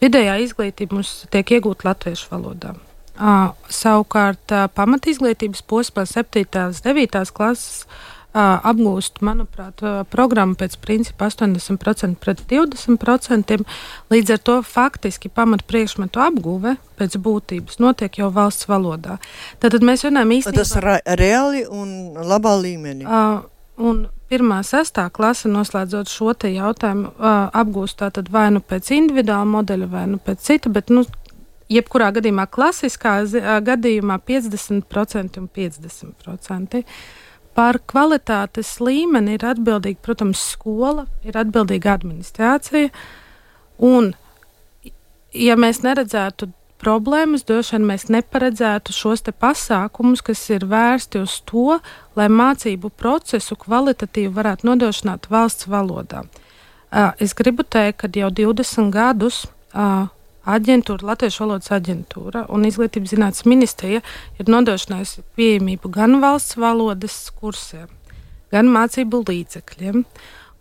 vidējā 0.00 0.38
izglītība 0.46 0.96
mums 0.96 1.26
tiek 1.28 1.58
iegūta 1.58 1.90
latviešu 1.90 2.30
valodā. 2.32 2.72
Uh, 3.18 3.50
savukārt, 3.66 4.52
uh, 4.54 4.68
pamatizglītības 4.70 5.64
posmā, 5.66 6.04
7. 6.06 6.44
un 6.62 6.76
9. 6.84 7.22
klases 7.34 7.80
uh, 7.82 8.60
apgūst, 8.70 9.18
manuprāt, 9.26 9.82
programmu 10.12 10.54
pēc 10.58 10.76
principa 10.78 11.26
80% 11.26 12.14
pret 12.22 12.44
20%. 12.46 13.58
Līdz 14.14 14.34
ar 14.36 14.44
to 14.46 14.56
faktiski 14.62 15.32
pamat 15.34 15.66
priekšmetu 15.66 16.22
apgūve 16.22 16.76
pēc 17.00 17.18
būtības 17.24 17.80
notiek 17.82 18.20
jau 18.22 18.30
valsts 18.34 18.70
valodā. 18.70 19.18
Tātad 19.58 19.82
mēs 19.82 20.06
runājam 20.06 20.36
īstenībā. 20.38 20.62
Tas 20.62 20.76
ir 20.78 21.18
reāli 21.18 21.64
un 21.66 22.14
labā 22.22 22.54
līmenī. 22.62 23.02
Uh, 23.02 23.42
un 23.82 24.06
pirmā, 24.28 24.60
sestā 24.66 25.06
klase, 25.12 25.48
noslēdzot 25.50 26.10
šo 26.12 26.34
jautājumu, 26.44 27.12
apgūst 27.56 27.98
tātad 28.02 28.28
vai 28.32 28.48
nu 28.52 28.60
pēc 28.60 28.90
individuāla 28.96 29.48
modeļa, 29.48 29.88
vai 29.90 30.04
nu 30.12 30.18
pēc 30.22 30.44
cita, 30.44 30.72
bet, 30.72 30.92
nu, 30.92 31.04
jebkurā 31.72 32.10
gadījumā 32.16 32.48
klasiskā 32.50 33.20
gadījumā 33.64 34.18
50% 34.28 35.40
un 35.40 35.48
50%. 35.56 36.84
Par 37.58 37.80
kvalitātes 37.90 38.76
līmeni 38.84 39.34
ir 39.34 39.46
atbildīga, 39.48 39.98
protams, 40.04 40.42
skola, 40.54 41.08
ir 41.26 41.38
atbildīga 41.40 41.96
administrācija. 41.96 42.92
Un, 43.82 44.12
ja 45.34 45.56
mēs 45.58 45.82
neredzētu 45.82 46.52
problēmas, 46.78 47.42
droši 47.46 47.74
vien 47.76 47.86
mēs 47.88 48.06
neparedzētu 48.14 48.94
šos 48.94 49.24
pasākumus, 49.34 50.22
kas 50.22 50.44
ir 50.54 50.66
vērsti 50.70 51.22
uz 51.24 51.40
to, 51.50 51.80
lai 52.14 52.28
mācību 52.30 52.90
procesu 52.94 53.58
kvalitatīvi 53.58 54.30
varētu 54.34 54.68
nodrošināt 54.70 55.26
valsts 55.30 55.66
valodā. 55.66 56.24
Es 57.20 57.34
gribu 57.34 57.66
teikt, 57.66 57.98
ka 58.00 58.08
jau 58.14 58.30
20 58.30 58.92
gadus 58.94 59.46
aģentūra, 60.54 61.10
Latvijas 61.12 61.38
valodas 61.42 61.72
aģentūra 61.74 62.46
un 62.54 62.66
Izglītības 62.68 63.14
zinātnes 63.14 63.46
ministrija 63.48 64.02
ir 64.38 64.50
nodrošinājusi 64.50 65.24
pieejamību 65.38 65.92
gan 65.94 66.18
valsts 66.24 66.58
valodas 66.60 67.16
kursiem, 67.38 67.88
gan 68.54 68.70
mācību 68.74 69.24
līdzekļiem. 69.28 70.04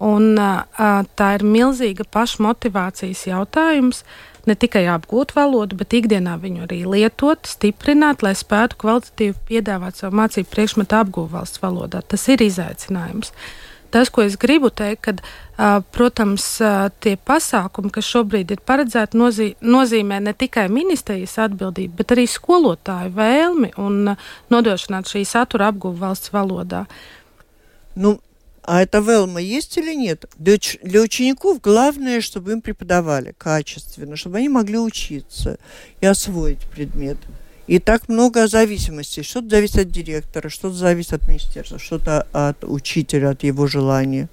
Un, 0.08 0.38
tā 0.38 1.28
ir 1.34 1.44
milzīga 1.48 2.06
pašmotivācijas 2.14 3.24
jautājums, 3.32 4.04
ne 4.46 4.56
tikai 4.56 4.84
apgūt 4.94 5.34
valodu, 5.36 5.78
bet 5.80 5.96
ikdienā 5.98 6.36
viņu 6.42 6.68
arī 6.68 6.84
lietot, 6.86 7.50
stiprināt, 7.50 8.22
lai 8.24 8.36
spētu 8.38 8.78
kvalitatīvi 8.84 9.36
piedāvāt 9.50 9.98
savu 9.98 10.20
mācību 10.22 10.52
priekšmetu 10.54 11.00
apgūvu 11.00 11.34
valsts 11.34 11.64
valodā. 11.64 12.04
Tas 12.06 12.28
ir 12.30 12.46
izaicinājums. 12.46 13.34
Tas, 13.94 14.12
ko 14.14 14.24
es 14.26 14.38
gribu 14.40 14.70
teikt, 14.70 15.02
kad, 15.08 15.22
uh, 15.24 15.80
protams, 15.96 16.46
uh, 16.62 16.88
tie 17.04 17.16
pasākumi, 17.18 17.92
kas 17.96 18.10
šobrīd 18.10 18.54
ir 18.56 18.62
paredzēti, 18.68 19.20
nozī, 19.20 19.50
nozīmē 19.62 20.20
ne 20.24 20.36
tikai 20.38 20.68
ministrijas 20.74 21.38
atbildību, 21.48 21.96
bet 22.00 22.16
arī 22.16 22.28
skolotāju 22.30 23.16
vēlmi 23.18 23.74
un 23.82 24.14
uh, 24.14 24.30
nodrošināt 24.54 25.10
šī 25.12 25.26
satura 25.28 25.72
apgūvu 25.74 26.02
valsts 26.04 26.34
valodā. 26.36 26.86
Nu, 27.96 28.20
А 28.68 28.82
это 28.82 29.00
Велма 29.00 29.40
есть 29.40 29.78
или 29.78 29.94
нет? 29.96 30.26
Для, 30.38 30.58
для 30.84 31.02
учеников 31.02 31.62
главное, 31.62 32.20
чтобы 32.20 32.52
им 32.52 32.62
преподавали 32.62 33.34
качественно, 33.38 34.18
чтобы 34.18 34.40
они 34.40 34.50
могли 34.50 34.78
учиться 34.78 35.58
и 36.02 36.06
освоить 36.06 36.60
предмет. 36.66 37.18
И 37.67 37.79
так 37.79 38.09
много 38.09 38.49
зависимостей. 38.49 39.23
Что-то 39.23 39.51
зависит 39.51 39.79
от 39.79 39.91
директора, 39.91 40.49
что-то 40.49 40.75
зависит 40.75 41.13
от 41.15 41.29
министерства, 41.29 41.79
что-то 41.79 42.27
от 42.33 42.65
учителя, 42.65 43.31
от 43.31 43.45
его 43.45 43.67
желания. 43.67 44.29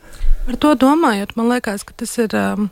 Par 0.47 0.57
to 0.57 0.73
domājot, 0.75 1.35
man 1.35 1.49
liekas, 1.49 1.85
ka 1.85 1.93
tas 1.93 2.17
ir 2.17 2.33
um, 2.33 2.69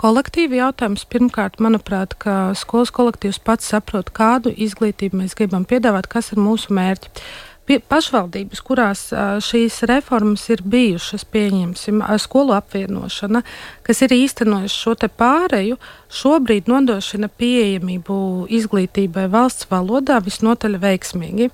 kolektīva 0.00 0.58
jautājums. 0.58 1.04
Pirmkārt, 1.08 1.60
manuprāt, 1.60 2.16
ka 2.20 2.52
skolas 2.56 2.92
kolektīvs 2.92 3.40
pats 3.44 3.68
saprot, 3.72 4.12
kādu 4.12 4.52
izglītību 4.52 5.22
mēs 5.22 5.36
gribam 5.36 5.64
piedāvāt, 5.68 6.08
kas 6.12 6.32
ir 6.32 6.40
mūsu 6.40 6.72
mērķi. 6.76 7.08
Pie, 7.10 7.53
pašvaldības, 7.65 8.61
kurās 8.61 9.07
šīs 9.43 9.79
reformas 9.89 10.43
ir 10.53 10.61
bijušas, 10.61 11.25
pieņemsim, 11.33 12.03
skolu 12.21 12.53
apvienošana, 12.57 13.41
kas 13.85 14.03
ir 14.05 14.13
īstenojuši 14.13 14.77
šo 14.83 14.95
pāreju, 15.17 15.79
šobrīd 16.13 16.69
nodrošina 16.69 17.27
pieejamību 17.27 18.45
izglītībai 18.53 19.25
valsts 19.33 19.69
valodā 19.71 20.21
visnotaļ 20.21 20.77
veiksmīgi. 20.83 21.49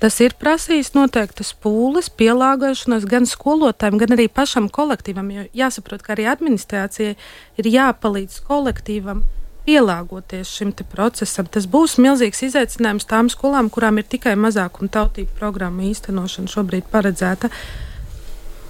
Tas 0.00 0.16
ir 0.24 0.32
prasījis 0.40 0.94
noteiktas 0.94 1.50
pūles, 1.60 2.08
pielāgošanos 2.16 3.04
gan 3.04 3.26
skolotājiem, 3.28 3.98
gan 4.00 4.14
arī 4.16 4.30
pašam 4.32 4.70
kolektīvam. 4.72 5.28
Jo 5.34 5.44
jāsaprot, 5.66 6.00
ka 6.00 6.14
arī 6.14 6.24
administrācijai 6.30 7.18
ir 7.60 7.68
jāpalīdz 7.68 8.40
kolektīvam 8.46 9.26
pielāgoties 9.70 10.50
šim 10.50 10.72
procesam. 10.90 11.46
Tas 11.46 11.68
būs 11.70 11.98
milzīgs 12.02 12.42
izaicinājums 12.48 13.06
tām 13.06 13.30
skolām, 13.30 13.70
kurām 13.70 14.00
ir 14.00 14.08
tikai 14.10 14.34
mazākuma 14.34 14.90
tautību 14.90 15.36
programma 15.38 15.86
īstenošana 15.86 16.50
šobrīd 16.50 16.90
paredzēta. 16.90 17.52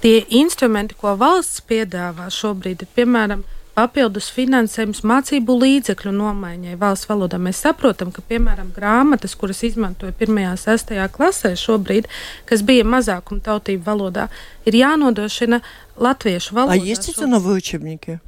Tie 0.01 0.21
instrumenti, 0.41 0.97
ko 0.97 1.15
valsts 1.17 1.61
piedāvā 1.65 2.29
šobrīd, 2.33 2.85
ir 2.85 2.93
piemēram 2.97 3.43
papildus 3.77 4.29
finansējums 4.35 5.03
mācību 5.07 5.55
līdzekļu 5.61 6.13
nomaiņai 6.17 6.77
valsts 6.81 7.07
valodā. 7.09 7.39
Mēs 7.41 7.61
saprotam, 7.65 8.11
ka, 8.13 8.23
piemēram, 8.27 8.73
grāmatas, 8.75 9.37
kuras 9.39 9.61
izmantoja 9.65 10.13
1. 10.17 10.41
un 10.51 10.59
6. 10.59 10.97
klasē 11.15 11.53
šobrīd, 11.57 12.09
kas 12.49 12.65
bija 12.67 12.85
mazākuma 12.85 13.41
tautību 13.45 13.85
valodā, 13.87 14.27
ir 14.65 14.81
jānodrošina 14.81 15.61
latviešu 15.97 16.57
valodā. 16.57 16.81
Vai 16.81 16.93
ir 16.93 17.01
citi 17.01 17.29
novi 17.29 17.57
učebniki? 17.61 18.19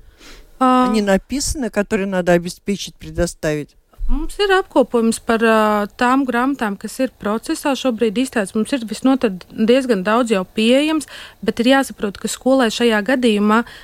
А... 0.63 0.89
Они 0.91 1.03
написаны, 1.03 1.71
которые 1.71 2.07
надо 2.07 2.33
обеспечить, 2.33 2.95
предоставить? 2.95 3.75
Mums 4.09 4.39
ir 4.41 4.49
apkopojums 4.57 5.21
par 5.21 5.43
uh, 5.45 5.85
tām 6.01 6.25
grāmatām, 6.25 6.79
kas 6.81 6.95
ir 6.97 7.11
procesā 7.21 7.75
šobrīd 7.77 8.17
izstāstīts. 8.17 8.57
Mums 8.57 8.73
ir 8.73 8.87
visnotaļ 8.89 9.35
diezgan 9.53 10.01
daudz 10.01 10.33
jau 10.33 10.47
pieejams, 10.49 11.05
bet 11.45 11.61
ir 11.61 11.75
jāsaprot, 11.75 12.17
ka 12.17 12.31
skolai 12.33 12.71
šajā 12.73 13.03
gadījumā 13.05 13.59
uh, 13.67 13.75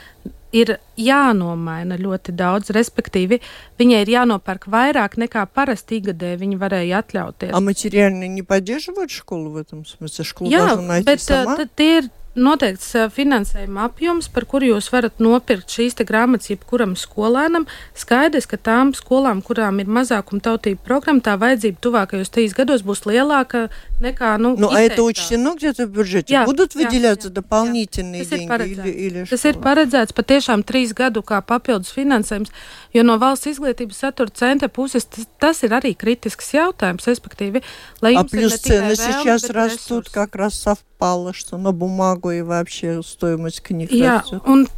ir 0.55 0.77
jānomaina 1.01 1.99
ļoti 1.99 2.35
daudz, 2.39 2.71
respektīvi, 2.75 3.41
viņai 3.81 4.03
ir 4.05 4.13
jānopērk 4.15 4.69
vairāk 4.71 5.19
nekā 5.21 5.45
parasti 5.51 5.99
ikgadē 5.99 6.35
viņa 6.41 6.59
varēja 6.61 7.03
atļauties. 7.03 7.53
А 7.53 7.61
материально 7.61 8.29
не 8.29 8.43
поддерживают 8.43 9.11
школу 9.11 9.51
в 9.51 9.57
этом 9.57 9.85
смысле? 9.85 10.25
Школа 10.25 10.49
Jā, 10.49 10.67
должна 10.67 10.87
найти 10.87 11.07
bet 11.07 11.21
сама? 11.21 11.57
tie 11.77 11.99
ir 11.99 12.11
noteikts 12.40 12.94
finansējuma 13.16 13.86
apjoms, 13.90 14.30
par 14.34 14.48
kuru 14.50 14.72
jūs 14.74 14.90
varat 14.94 15.22
nopirkt 15.24 15.72
šīs 15.76 15.98
grāmatas 16.08 16.52
jebkuram 16.54 16.96
skolēnam. 17.00 17.68
Skaidrs, 17.98 18.48
ka 18.50 18.58
tām 18.58 18.94
skolām, 18.98 19.44
kurām 19.46 19.82
ir 19.84 19.92
mazākuma 19.92 20.44
tautība 20.46 20.82
programma, 20.88 21.24
tā 21.26 21.36
vajadzība 21.40 21.84
tuvākajos 21.84 22.34
trīs 22.34 22.56
gados 22.58 22.86
būs 22.88 23.06
lielāka 23.10 23.68
nekā. 24.01 24.37
Nu, 24.39 24.57
ну, 24.59 24.71
а 24.71 24.81
это 24.81 25.03
учтено 25.03 25.55
где-то 25.55 25.87
в 25.87 25.91
бюджете? 25.91 26.35
Jā, 26.35 26.45
Будут 26.45 26.75
jā, 26.75 26.83
выделяться 26.85 27.29
jā, 27.29 27.35
дополнительные 27.35 28.23
jā. 28.23 28.29
Tas 28.29 28.39
деньги? 28.39 28.69
Или, 28.69 28.91
или 28.91 29.25
Tas 29.25 29.41
что? 29.41 29.49
ir 29.49 29.57
paredzēts 29.63 30.13
patiešām 30.13 30.65
trīs 30.67 30.93
gadu 30.93 31.23
kā 31.23 31.41
papildus 31.47 31.93
finansējums, 31.95 32.51
jo 32.93 33.03
no 33.03 33.19
valsts 33.19 33.47
izglītības 33.47 33.97
satura 33.97 34.31
centra 34.35 34.69
puses 34.69 35.05
tas, 35.07 35.27
tas 35.39 35.63
ir 35.63 35.71
arī 35.71 35.95
kritisks 35.95 36.53
jautājums, 36.55 37.07
respektīvi, 37.07 37.63
lai 38.03 38.15
А 38.15 38.23
jums 38.23 38.33
ir 38.33 38.39
плюс 38.39 38.53
ne 38.53 38.59
tikai 38.59 38.69
цены 38.69 38.95
vēlme, 38.95 38.97
сейчас 38.97 39.43
bet 39.43 39.51
растут, 39.55 40.05
resursi. 40.07 40.13
как 40.13 40.35
раз 40.37 40.55
совпало, 40.59 41.33
что 41.33 41.57
на 41.59 41.73
бумагу 41.73 42.31
и 42.33 42.43
вообще 42.43 43.01
стоимость 43.03 43.63
книг 43.63 43.91
Jā, 43.93 44.21
растет. 44.23 44.43
un 44.47 44.67
ā, 44.67 44.71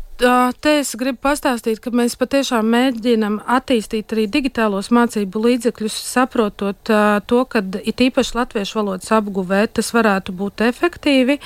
te 0.62 0.72
es 0.80 0.92
gribu 1.00 1.18
pastāstīt, 1.26 1.80
ka 1.82 1.92
mēs 1.96 2.14
patiešām 2.20 2.68
mēģinām 2.70 3.40
attīstīt 3.50 4.14
arī 4.14 4.28
digitālos 4.30 4.92
mācību 4.94 5.42
līdzekļus, 5.46 5.96
saprotot 6.12 6.92
ā, 6.94 7.22
to, 7.26 7.40
ka 7.50 7.64
it 7.82 8.04
īpaši 8.06 8.38
latviešu 8.38 8.78
valodas 8.78 9.10
apguvē 9.18 9.64
tas 9.74 9.90
varētu 9.96 10.36
būt 10.38 10.62
efektīvi. 10.68 11.40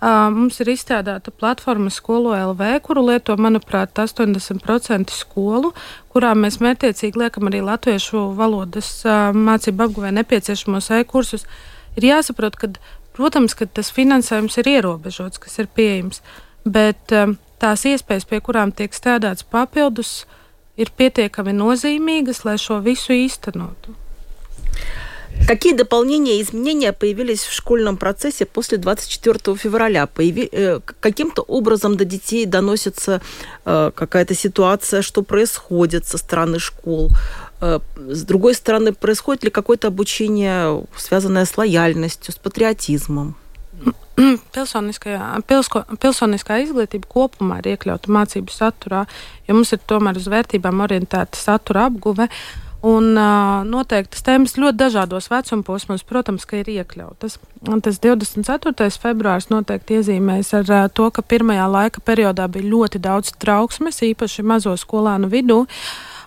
Ā, 0.00 0.30
Mums 0.32 0.62
ir 0.64 0.72
izstrādāta 0.72 1.34
platforma 1.34 1.92
Skolo 1.92 2.32
LV, 2.38 2.70
kuru 2.86 3.04
lieto, 3.10 3.36
manuprāt, 3.36 3.92
80% 4.00 5.12
skolu, 5.12 5.74
kurā 6.14 6.32
mēs 6.38 6.60
mērķiecīgi 6.64 7.24
liekam 7.26 7.52
arī 7.52 7.60
latviešu 7.68 8.30
valodas 8.38 8.94
ā, 9.04 9.20
mācību 9.36 9.88
apguvē 9.90 10.16
nepieciešamos 10.22 10.92
e-kursus. 11.02 11.44
Ir 12.00 12.08
jāsaprot, 12.14 12.56
ka, 12.56 12.72
protams, 13.12 13.52
ka 13.58 13.68
tas 13.68 13.92
finansējums 13.92 14.60
ir 14.62 14.76
ierobežots, 14.78 15.42
kas 15.42 15.60
ir 15.60 15.68
pieejams, 15.76 16.24
bet 16.64 17.12
um, 17.12 17.36
tās 17.62 17.86
iespējas, 17.86 18.26
pie 18.28 18.42
kurām 18.44 18.74
tiek 18.74 18.94
strādāts 18.94 19.46
papildus, 19.46 20.26
ir 20.76 20.90
pietiekami 20.98 21.54
nozīmīgas, 21.54 22.44
lai 22.48 22.58
šo 22.58 22.82
visu 22.82 23.14
īstenotu. 23.14 23.94
Какие 25.46 25.72
дополнения 25.72 26.38
и 26.38 26.42
изменения 26.42 26.92
появились 26.92 27.40
в 27.40 27.52
школьном 27.52 27.96
процессе 27.96 28.46
после 28.46 28.78
24 28.78 29.56
февраля? 29.56 30.06
Появи... 30.06 30.48
э, 30.52 30.80
Каким-то 31.00 31.42
образом 31.42 31.96
до 31.96 32.04
детей 32.04 32.46
доносится 32.46 33.20
э, 33.64 33.90
какая-то 33.94 34.34
ситуация, 34.34 35.02
что 35.02 35.22
происходит 35.22 36.06
со 36.06 36.18
стороны 36.18 36.58
школ? 36.58 37.10
Э, 37.60 37.80
С 37.96 38.22
другой 38.22 38.54
стороны, 38.54 38.92
происходит 38.92 39.44
ли 39.44 39.50
какое-то 39.50 39.88
обучение, 39.88 40.84
связанное 40.96 41.44
с 41.44 41.56
лояльностью, 41.56 42.32
с 42.32 42.36
патриотизмом? 42.36 43.34
Pilsko, 45.48 45.84
pilsoniskā 46.02 46.58
izglītība 46.62 47.08
kopumā 47.10 47.62
ir 47.62 47.72
iekļauta 47.74 48.12
mācību 48.12 48.52
saturā, 48.54 49.06
jo 49.48 49.56
mums 49.56 49.72
ir 49.74 49.80
tomēr 49.88 50.20
uz 50.20 50.28
vērtībām 50.30 50.84
orientēta 50.84 51.40
satura 51.40 51.88
apguve. 51.88 52.28
Un 52.82 53.12
uh, 53.14 53.62
noteiktas 53.62 54.24
tēmas 54.26 54.56
ļoti 54.58 54.74
dažādos 54.80 55.28
vecuma 55.30 55.62
posmos, 55.62 56.02
protams, 56.02 56.42
ka 56.50 56.58
ir 56.58 56.70
iekļautas. 56.72 57.36
Un 57.70 57.78
tas 57.78 58.00
24. 58.02 58.88
februāris 58.98 59.46
noteikti 59.52 60.00
iezīmēs 60.00 60.50
ar 60.58 60.66
uh, 60.66 60.88
to, 60.90 61.06
ka 61.14 61.22
pirmajā 61.22 61.68
laika 61.70 62.02
periodā 62.02 62.48
bija 62.50 62.72
ļoti 62.72 62.98
daudz 63.04 63.36
trauksmes, 63.38 64.02
īpaši 64.02 64.42
mazo 64.42 64.74
skolānu 64.74 65.30
vidū. 65.30 65.60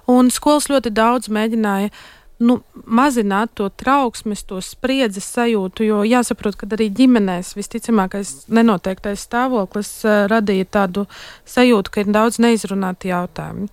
Un 0.08 0.32
skolas 0.32 0.70
ļoti 0.72 0.96
daudz 0.96 1.28
mēģināja 1.28 1.92
nu, 2.40 2.60
mazināt 2.86 3.54
to 3.56 3.70
trauksmes, 3.70 4.44
to 4.48 4.60
spriedzes 4.64 5.28
sajūtu, 5.36 5.86
jo 5.88 6.02
jāsaprot, 6.08 6.58
ka 6.60 6.68
arī 6.76 6.90
ģimenēs 6.96 7.54
visticamākais 7.58 8.34
nenoteiktais 8.52 9.24
stāvoklis 9.28 9.92
uh, 10.08 10.26
radīja 10.32 10.68
tādu 10.80 11.06
sajūtu, 11.50 11.94
ka 11.94 12.04
ir 12.04 12.12
daudz 12.16 12.42
neizrunāti 12.44 13.14
jautājumi. 13.14 13.70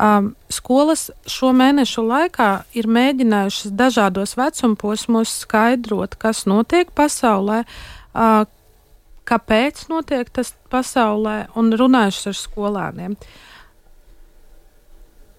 Um, 0.00 0.30
skolas 0.48 1.10
šo 1.28 1.50
mēnešu 1.52 2.06
laikā 2.06 2.50
ir 2.78 2.88
mēģinājušas 2.88 3.74
dažādos 3.76 4.32
vecuma 4.38 4.78
posmos 4.80 5.34
skaidrot, 5.42 6.16
kas 6.16 6.46
notiek 6.48 6.88
pasaulē, 6.96 7.64
uh, 7.66 8.46
kāpēc 9.28 9.84
notiek 9.92 10.30
tas 10.32 10.54
pasaulē, 10.72 11.50
un 11.58 11.68
runājušas 11.76 12.32
ar 12.32 12.38
skolēniem. 12.38 13.18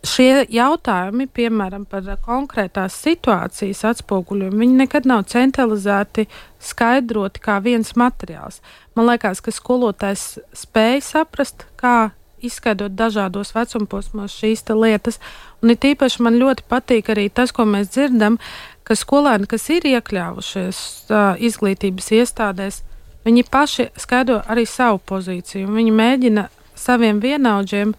Šie 0.01 0.47
jautājumi, 0.49 1.27
piemēram, 1.29 1.83
par 1.85 2.07
konkrētās 2.25 2.95
situācijas 3.03 3.83
atspoguļojumu, 3.91 4.57
viņi 4.63 4.79
nekad 4.79 5.05
nav 5.05 5.27
centralizēti, 5.29 6.25
skaidroti 6.57 7.43
kā 7.43 7.59
viens 7.61 7.93
materiāls. 7.93 8.63
Man 8.97 9.05
liekas, 9.11 9.43
ka 9.45 9.53
skolotājs 9.53 10.39
spēja 10.57 11.03
saprast, 11.05 11.67
kā 11.77 12.09
izskaidrot 12.41 12.95
dažādos 12.97 13.53
vecumposmos 13.55 14.33
šīs 14.41 14.65
lietas. 14.73 15.19
Un 15.61 15.73
it 15.73 15.85
īpaši 15.85 16.23
man 16.25 16.39
ļoti 16.41 16.65
patīk 16.69 17.11
arī 17.13 17.29
tas, 17.29 17.53
ko 17.53 17.67
mēs 17.69 17.91
dzirdam, 17.93 18.39
ka 18.83 18.97
skolēni, 18.97 19.47
kas 19.47 19.69
ir 19.69 19.85
iekļāvušies 19.85 20.79
uh, 21.11 21.35
izglītības 21.37 22.09
iestādēs, 22.17 22.81
viņi 23.25 23.45
paši 23.51 23.91
skaidro 24.01 24.41
arī 24.49 24.65
savu 24.65 24.97
pozīciju. 25.05 25.69
Viņi 25.69 25.93
mēģina 25.93 26.47
saviem 26.75 27.21
vienaudžiem 27.21 27.93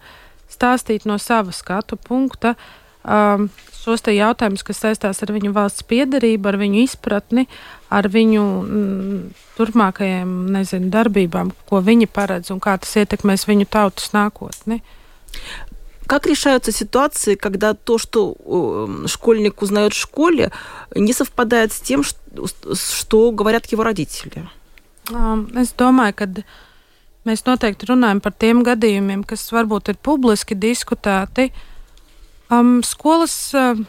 stāstīt 0.52 1.06
no 1.08 1.18
sava 1.22 1.54
skatu 1.54 1.96
punkta. 1.96 2.54
Um, 3.08 3.48
šos 3.78 4.02
jautājumus, 4.04 4.64
kas 4.66 4.82
saistās 4.82 5.22
ar 5.24 5.32
viņu 5.32 5.54
valsts 5.56 5.86
piedarību, 5.88 6.50
ar 6.50 6.58
viņu 6.60 6.82
izpratni, 6.82 7.46
ar 7.94 8.08
viņu 8.12 8.42
mm, 8.42 9.20
turpmākajām 9.56 10.34
nezinu, 10.52 10.90
darbībām, 10.92 11.54
ko 11.70 11.80
viņi 11.84 12.10
paredz 12.10 12.52
un 12.52 12.60
kā 12.60 12.76
tas 12.82 12.96
ietekmēs 13.00 13.46
viņu 13.48 13.68
tautas 13.70 14.12
nākotni. 14.16 14.82
Как 16.08 16.26
решаются 16.26 16.72
ситуации, 16.72 17.34
когда 17.34 17.74
то, 17.74 17.98
что 17.98 18.34
э, 18.38 19.06
школьник 19.08 19.60
узнает 19.60 19.92
в 19.92 19.98
школе, 19.98 20.50
не 20.94 21.12
совпадает 21.12 21.70
с 21.70 21.80
тем, 21.80 22.02
что, 22.02 22.46
что 22.74 23.30
говорят 23.30 23.66
его 23.66 23.82
родители? 23.82 24.48
Um, 25.10 25.48
es 25.56 25.72
domāju, 25.76 26.14
ka 26.14 26.26
mēs 27.27 27.45
noteikti 27.47 27.89
runājam 27.89 28.21
par 28.23 28.35
tiem 28.39 28.63
gadījumiem, 28.65 29.23
kas 29.27 29.45
varbūt 29.53 29.93
ir 29.93 29.99
publiski 30.03 30.57
diskutēti. 30.59 31.49
Um, 32.51 32.81
skolas, 32.85 33.35
uh, 33.57 33.79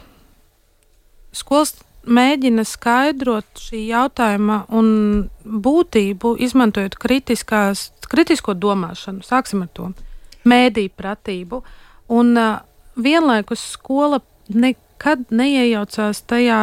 skolas 1.35 1.75
mēģina 2.05 2.65
skaidrot 2.67 3.61
šī 3.61 3.87
jautājuma 3.89 4.63
un 4.75 4.87
būtību, 5.45 6.35
izmantojot 6.45 6.97
kritisko 7.01 8.55
domāšanu. 8.61 9.25
Sāksim 9.25 9.65
ar 9.65 9.71
to 9.73 9.91
mēdīju 10.47 10.93
pratību. 10.97 11.61
Un 12.15 12.35
uh, 12.37 12.59
vienlaikus 12.95 13.63
skola 13.75 14.21
nekad 14.53 15.25
neiejaucās 15.33 16.21
tajā, 16.29 16.59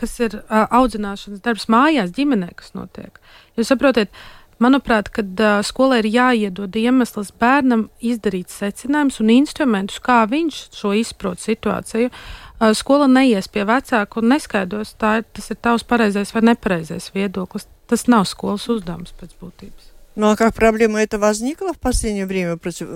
kas 0.00 0.18
ir 0.20 0.36
uh, 0.40 0.66
audzināšanas 0.80 1.42
darbs 1.44 1.68
mājās, 1.72 2.12
ģimenē, 2.16 2.52
kas 2.56 2.74
notiek. 2.76 3.16
Jūs 3.58 3.72
saprotat, 3.72 4.12
manuprāt, 4.59 5.09
kad 5.13 5.39
uh, 5.41 5.59
skolai 5.65 5.99
ir 6.03 6.09
jāiedod 6.13 6.75
iemesls 6.79 7.33
bērnam 7.39 7.89
izdarīt 7.99 8.53
secinājumus 8.53 9.19
un 9.23 9.31
instrumentus, 9.35 9.99
kā 10.03 10.21
viņš 10.31 10.61
šo 10.75 10.93
izprot 10.95 11.43
situāciju. 11.43 12.11
Uh, 12.11 12.71
skola 12.77 13.07
neies 13.11 13.49
pie 13.51 13.65
vecāka 13.67 14.21
un 14.21 14.31
neskaidros, 14.31 14.95
tā, 15.01 15.17
tas 15.35 15.51
ir 15.51 15.59
tavs 15.59 15.83
pareizais 15.87 16.31
vai 16.35 16.45
nepareizais 16.53 17.11
viedoklis. 17.15 17.67
Tas 17.85 18.07
nav 18.09 18.23
skolas 18.25 18.65
uzdevums 18.71 19.13
pēc 19.13 19.35
būtības. 19.41 19.91
Ну 20.15 20.29
а 20.31 20.35
как 20.35 20.55
проблема 20.55 21.01
это 21.01 21.19
возникла 21.19 21.73
в 21.73 21.79
последнее 21.79 22.25
время 22.25 22.57
против, 22.57 22.87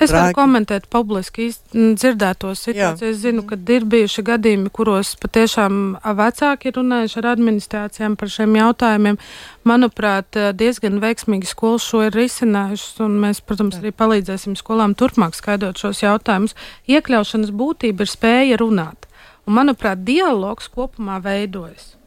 Es 0.00 0.12
varu 0.14 0.32
komentēt 0.36 0.86
publiski 0.92 1.50
dzirdēto 1.72 2.54
situāciju. 2.56 3.10
Es 3.10 3.18
zinu, 3.20 3.44
ka 3.48 3.58
ir 3.74 3.84
bijuši 3.84 4.24
gadījumi, 4.24 4.72
kuros 4.72 5.12
patiešām 5.20 6.00
vecāki 6.16 6.70
ir 6.70 6.78
runājuši 6.80 7.20
ar 7.20 7.28
administrācijām 7.34 8.16
par 8.20 8.32
šiem 8.32 8.56
jautājumiem. 8.56 9.20
Manuprāt, 9.68 10.40
diezgan 10.56 11.02
veiksmīgi 11.04 11.52
skolas 11.52 11.84
šo 11.84 12.06
ir 12.08 12.16
risinājušas, 12.16 12.96
un 13.04 13.20
mēs, 13.26 13.44
protams, 13.44 13.76
arī 13.82 13.92
palīdzēsim 13.92 14.56
skolām 14.56 14.96
turpmāk 14.96 15.36
skaidrot 15.36 15.84
šos 15.84 16.00
jautājumus. 16.06 16.56
Iekļaušanas 16.88 17.52
būtība 17.52 18.06
ir 18.06 18.14
spēja 18.16 18.60
runāt, 18.64 19.08
un, 19.44 19.58
manuprāt, 19.60 20.06
dialogs 20.08 20.72
kopumā 20.72 21.20
veidojas. 21.24 21.99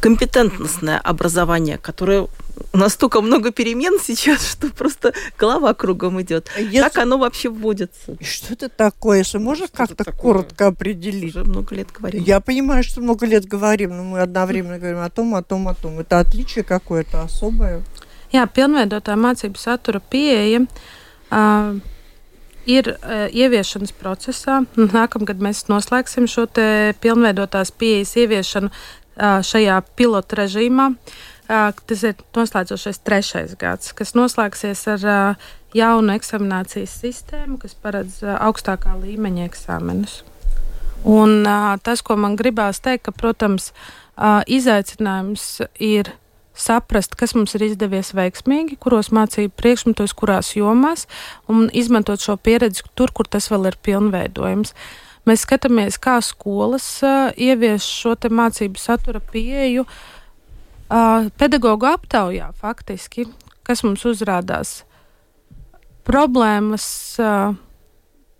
Компетентностное 0.00 0.98
образование, 0.98 1.78
которое 1.78 2.28
настолько 2.72 3.20
много 3.20 3.50
перемен 3.52 3.98
сейчас, 4.02 4.46
что 4.52 4.68
просто 4.68 5.12
голова 5.38 5.74
кругом 5.74 6.20
идет. 6.22 6.48
А 6.56 6.60
если... 6.60 6.80
Как 6.80 6.98
оно 6.98 7.18
вообще 7.18 7.48
вводится? 7.48 8.16
Что 8.20 8.54
это 8.54 8.68
такое? 8.68 9.18
Если 9.18 9.38
можно 9.38 9.66
как-то 9.68 10.04
коротко 10.12 10.68
определить? 10.68 11.36
Уже 11.36 11.44
много 11.44 11.74
лет 11.74 11.88
говорим. 11.92 12.22
Я 12.22 12.40
понимаю, 12.40 12.82
что 12.82 13.00
много 13.00 13.26
лет 13.26 13.44
говорим, 13.46 13.96
но 13.96 14.04
мы 14.04 14.20
одновременно 14.20 14.78
говорим 14.78 15.00
о 15.00 15.10
том, 15.10 15.34
о 15.34 15.42
том, 15.42 15.68
о 15.68 15.74
том. 15.74 15.98
Это 15.98 16.20
отличие 16.20 16.64
какое-то 16.64 17.22
особое? 17.22 17.82
Jā, 18.28 18.44
pilnveidotā 18.44 19.14
mācību 19.16 19.56
satura 19.56 20.02
pieeja 20.04 20.60
uh, 21.32 21.78
ir 22.68 22.90
uh, 22.92 23.24
ieviešanas 23.32 23.94
procesā. 23.96 24.60
Nākamgad 24.76 25.40
mēs 25.40 25.64
noslēgsim 25.70 26.28
šo 26.28 26.44
pilnveidotās 27.00 27.72
pieejas 27.72 28.12
ieviešanu 28.20 28.68
šajā 29.18 29.80
pilotu 29.98 30.38
režīmā. 30.38 30.92
Tas 31.48 32.02
ir 32.04 32.18
noslēdzošais 32.36 33.00
trešais 33.06 33.54
gads, 33.60 33.94
kas 33.96 34.12
noslēgsies 34.18 34.84
ar 34.92 35.06
jaunu 35.76 36.12
eksaminācijas 36.16 36.98
sistēmu, 37.02 37.56
kas 37.62 37.76
paredz 37.78 38.20
augstākā 38.36 38.98
līmeņa 39.00 39.46
eksāmenus. 39.48 40.22
Un 41.08 41.46
tas, 41.86 42.02
ko 42.04 42.18
man 42.20 42.36
gribās 42.36 42.82
teikt, 42.84 43.06
ka, 43.08 43.16
protams, 43.16 43.72
izaicinājums 44.50 45.62
ir 45.80 46.12
saprast, 46.58 47.14
kas 47.14 47.36
mums 47.38 47.54
ir 47.54 47.68
izdevies 47.68 48.10
veiksmīgi, 48.18 48.76
kuros 48.82 49.12
mācību 49.14 49.54
priekšmetos, 49.56 50.12
kurās 50.18 50.56
jomās, 50.58 51.06
un 51.48 51.68
izmantot 51.70 52.20
šo 52.20 52.34
pieredzi 52.36 52.82
tur, 52.98 53.14
kur 53.14 53.30
tas 53.30 53.46
vēl 53.52 53.70
ir 53.70 53.78
pilnveidojams. 53.86 54.74
Uh, 54.74 55.07
Mēs 55.28 55.44
skatāmies, 55.44 55.98
kā 56.00 56.16
skolas 56.24 56.86
uh, 57.04 57.28
ievies 57.36 57.84
šo 57.84 58.14
mācību 58.32 58.80
satura 58.80 59.20
pieeju 59.20 59.84
uh, 59.84 61.28
pedagoģu 61.36 61.88
aptaujā, 61.90 62.50
faktiski, 62.56 63.26
kas 63.66 63.84
mums 63.84 64.06
uzrādās. 64.08 64.82
Problēmas 66.08 66.86
uh, 67.20 67.56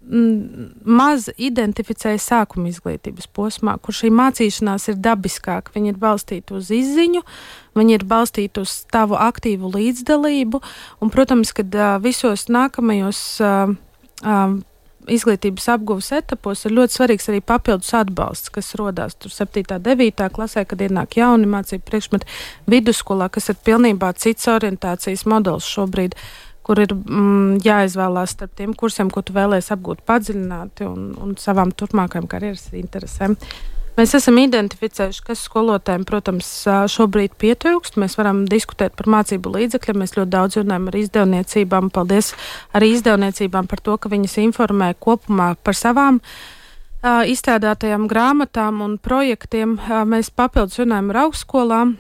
maz 0.08 1.26
identificēja 1.36 2.20
sākuma 2.22 2.70
izglītības 2.70 3.28
posmā, 3.36 3.74
kur 3.82 3.96
šī 3.96 4.08
mācīšanās 4.14 4.88
ir 4.92 4.96
dabiskāka. 5.04 5.74
Viņa 5.74 5.92
ir 5.92 6.00
balstīta 6.00 6.56
uz 6.56 6.70
izziņu, 6.72 7.20
viņa 7.76 7.98
ir 7.98 8.06
balstīta 8.08 8.64
uz 8.64 8.78
tavu 8.92 9.18
aktīvu 9.20 9.74
līdzdalību, 9.74 10.62
un, 11.02 11.12
protams, 11.12 11.52
kad 11.56 11.76
uh, 11.76 11.98
visos 12.00 12.46
nākamajos 12.48 13.22
uh, 13.44 13.74
uh, 14.24 14.56
izglītības 15.12 15.68
apgūves 15.74 16.10
etapos 16.16 16.64
ir 16.66 16.74
ļoti 16.76 16.98
svarīgs 16.98 17.30
arī 17.32 17.40
papildus 17.44 17.94
atbalsts, 17.96 18.52
kas 18.54 18.74
radās 18.78 19.16
7. 19.22 19.64
un 19.76 19.86
9. 19.86 20.28
klasē, 20.34 20.64
kad 20.68 20.84
ienāk 20.84 21.18
jauni 21.20 21.48
mācību 21.50 21.86
priekšmeti 21.88 22.28
vidusskolā, 22.70 23.30
kas 23.32 23.50
ir 23.52 23.58
pilnībā 23.64 24.12
cits 24.20 24.50
orientācijas 24.52 25.26
modelis 25.28 25.68
šobrīd 25.68 26.18
kur 26.68 26.82
ir 26.82 26.92
mm, 26.92 27.62
jāizvēlās 27.64 28.34
starp 28.36 28.52
tiem 28.58 28.74
kursiem, 28.76 29.08
ko 29.08 29.22
tu 29.24 29.32
vēlēsies 29.32 29.72
apgūt 29.72 30.02
padziļināti 30.08 30.84
un, 30.84 31.10
un 31.16 31.32
savām 31.40 31.72
turpmākajām 31.72 32.28
karjeras 32.28 32.66
interesēm. 32.76 33.38
Mēs 33.98 34.12
esam 34.14 34.36
identificējuši, 34.38 35.22
kas 35.26 35.40
skolotājiem, 35.48 36.04
protams, 36.06 36.46
šobrīd 36.92 37.32
pietrūkst. 37.42 37.96
Mēs 37.98 38.14
varam 38.14 38.44
diskutēt 38.46 38.94
par 38.94 39.08
mācību 39.10 39.50
līdzekļiem. 39.56 39.98
Mēs 39.98 40.14
ļoti 40.14 40.30
daudz 40.30 40.58
runājam 40.60 40.86
ar 40.86 40.98
izdevniecībām. 41.00 41.88
Paldies 41.96 42.28
arī 42.78 42.92
izdevniecībām 42.94 43.66
par 43.66 43.82
to, 43.82 43.96
ka 43.98 44.12
viņas 44.12 44.38
informē 44.44 44.92
kopumā 45.02 45.48
par 45.66 45.74
savām 45.74 46.20
uh, 46.22 47.24
izstrādātajām 47.26 48.06
grāmatām 48.12 48.84
un 48.86 48.94
projektiem. 49.02 49.74
Uh, 49.80 50.04
mēs 50.06 50.30
papildus 50.30 50.78
runājam 50.78 51.10
ar 51.10 51.24
augstskolām. 51.24 51.96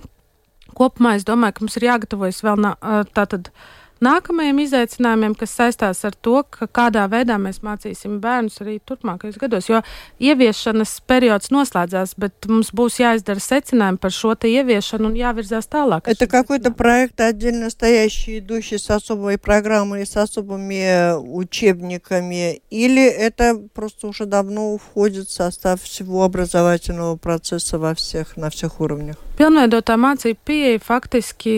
Kopumā 0.78 1.16
es 1.18 1.26
domāju, 1.26 1.58
ka 1.58 1.66
mums 1.66 1.80
ir 1.80 1.88
jāgatavojas 1.90 2.44
vēl 2.46 2.62
uh, 2.70 3.02
tātad. 3.10 3.50
Uh, 3.50 3.74
nākamajiem 4.04 4.62
izaicinājumiem, 4.64 5.34
kas 5.38 5.54
saistās 5.58 6.04
ar 6.06 6.14
to, 6.14 6.42
ka 6.50 6.68
kādā 6.70 7.04
veidā 7.10 7.38
mēs 7.40 7.60
mācīsim 7.66 8.18
bērnus 8.22 8.60
arī 8.62 8.78
turpmākajos 8.88 9.38
gados. 9.40 9.68
Jo 9.70 9.82
ieviešanas 10.22 10.98
periods 11.08 11.52
noslēdzās, 11.54 12.14
bet 12.20 12.48
mums 12.50 12.72
būs 12.74 13.00
jāizdara 13.02 13.42
secinājumi 13.42 14.00
par 14.02 14.14
šo 14.14 14.34
ieviešanu 14.38 15.10
un 15.10 15.16
jāvirzās 15.18 15.70
tālāk. 15.70 16.06
Это 16.06 16.26
какой-то 16.26 16.70
проект 16.70 17.20
отдельно 17.20 17.70
стоящий, 17.70 18.38
идущий 18.38 18.78
с 18.78 18.90
особой 18.90 19.38
программой, 19.38 20.06
с 20.06 20.16
особыми 20.16 21.14
учебниками, 21.16 22.62
или 22.70 23.04
это 23.04 23.60
просто 23.74 24.06
уже 24.06 24.26
давно 24.26 24.78
входит 24.78 25.28
в 25.28 25.32
состав 25.32 25.82
всего 25.82 26.24
образовательного 26.24 27.16
процесса 27.16 27.78
во 27.78 27.94
всех, 27.94 28.36
на 28.36 28.50
всех 28.50 28.80
уровнях? 28.80 29.16
Pilnveidotā 29.38 29.94
mācība 29.94 30.40
pieeja 30.48 30.78
faktiski 30.82 31.52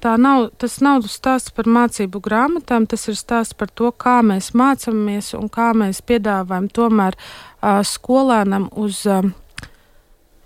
tā 0.00 0.14
nav, 0.16 0.46
tas 0.56 0.78
nav 0.80 1.04
stāsts 1.12 1.52
par 1.52 1.66
mācību 1.68 2.22
grāmatām, 2.24 2.86
tas 2.88 3.02
ir 3.10 3.18
stāsts 3.20 3.52
par 3.52 3.68
to, 3.68 3.90
kā 3.92 4.22
mēs 4.24 4.54
mācāmies 4.56 5.34
un 5.36 5.50
kā 5.52 5.74
mēs 5.76 6.00
piedāvājam 6.08 6.70
tomēr 6.72 7.18
uh, 7.18 7.82
skolēnam 7.84 8.70
uz 8.80 9.02
uh, 9.04 9.28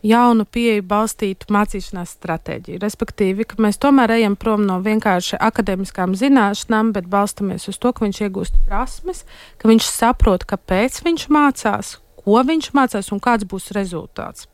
jaunu 0.03 0.43
pieeju 0.43 0.83
balstītu 0.91 1.55
mācīšanās 1.55 2.17
stratēģiju. 2.17 2.81
Respektīvi, 2.83 3.47
ka 3.47 3.63
mēs 3.63 3.79
tomēr 3.79 4.17
ejam 4.17 4.35
prom 4.35 4.65
no 4.67 4.81
vienkārši 4.83 5.39
akadēmiskām 5.39 6.17
zināšanām, 6.19 6.91
bet 6.97 7.07
balstamies 7.13 7.69
uz 7.71 7.79
to, 7.79 7.93
ka 7.95 8.03
viņš 8.09 8.25
iegūst 8.27 8.59
prasmes, 8.67 9.23
ka 9.63 9.71
viņš 9.71 9.87
saprot, 9.87 10.49
kāpēc 10.51 10.99
viņš 11.07 11.29
mācās, 11.31 11.95
ko 12.25 12.43
viņš 12.51 12.73
mācās 12.75 13.13
un 13.15 13.23
kāds 13.23 13.47
būs 13.47 13.71
rezultāts. 13.79 14.51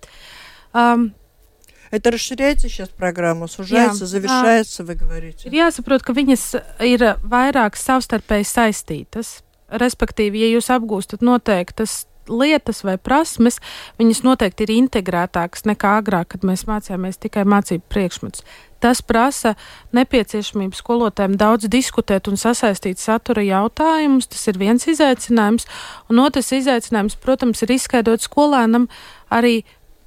Um, 0.76 1.08
Это 1.91 2.09
расширяется 2.09 2.69
сейчас 2.69 2.89
программа, 2.89 3.47
сужается, 3.47 4.05
Jā. 4.05 4.07
завершается, 4.07 4.83
вы 4.83 4.95
говорите? 4.95 5.47
Ir 5.47 5.53
jāsaprot, 5.53 6.01
ka 6.01 6.13
viņas 6.13 6.55
ir 6.81 7.17
vairāk 7.21 7.77
savstarpēji 7.77 8.47
saistītas. 8.49 9.43
Respektīvi, 9.69 10.41
ja 10.41 10.49
jūs 10.55 10.71
apgūstat 10.73 11.21
noteiktas 11.21 12.07
lietas 12.29 12.83
vai 12.83 12.97
prasmes, 12.97 13.59
viņas 13.99 14.23
noteikti 14.25 14.65
ir 14.65 14.73
integrētākas 14.77 15.65
nekā 15.69 15.97
agrāk, 16.01 16.33
kad 16.33 16.47
mēs 16.47 16.65
mācījāmies 16.69 17.19
tikai 17.21 17.43
mācību 17.45 17.85
priekšmetus. 17.91 18.45
Tas 18.83 18.99
prasa 19.05 19.53
nepieciešamību 19.95 20.75
skolotājiem 20.75 21.37
daudz 21.39 21.69
diskutēt 21.71 22.27
un 22.27 22.39
sasaistīt 22.39 22.99
satura 22.99 23.45
jautājumus. 23.45 24.27
Tas 24.27 24.43
ir 24.51 24.59
viens 24.59 24.83
izaicinājums. 24.91 25.69
Un 26.11 26.19
otrs 26.19 26.51
izaicinājums, 26.57 27.15
protams, 27.15 27.63
ir 27.63 27.77
izskaidrot 27.77 28.25
skolēnam 28.25 28.89
arī 29.31 29.61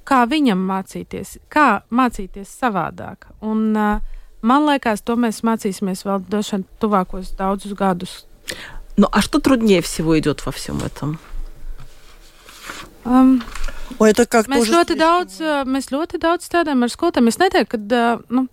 kā 0.07 0.23
viņam 0.29 0.61
mācīties, 0.69 1.37
kā 1.49 1.83
mācīties 1.89 2.51
savādāk. 2.61 3.29
Un, 3.41 3.69
uh, 3.75 3.99
man 4.41 4.67
liekas, 4.69 5.03
to 5.03 5.17
mēs 5.19 5.43
mācīsimies 5.43 6.05
vēl 6.07 6.23
došana 6.31 6.67
tuvākos 6.81 7.35
daudzus 7.37 7.77
gadus. 7.77 8.23
Ну, 8.97 9.07
а 9.11 9.21
что 9.21 9.39
труднее 9.39 9.81
всего 9.81 10.17
идет 10.17 10.43
во 10.45 10.51
всем 10.51 10.79
этом? 10.79 11.19
Um, 13.05 13.43
Vai 13.99 14.11
это 14.11 14.25
как 14.27 14.49
mēs 14.51 14.67
ļoti, 14.67 14.97
daudz, 14.99 15.39
mēs 15.65 15.87
ļoti 15.93 16.19
daudz 16.19 16.45
strādājam 16.45 16.83
ar 16.83 16.91
skolotājiem. 16.91 17.29
Es 17.31 17.39
neteiktu, 17.39 17.79
ka, 17.87 18.01
nu, 18.29 18.47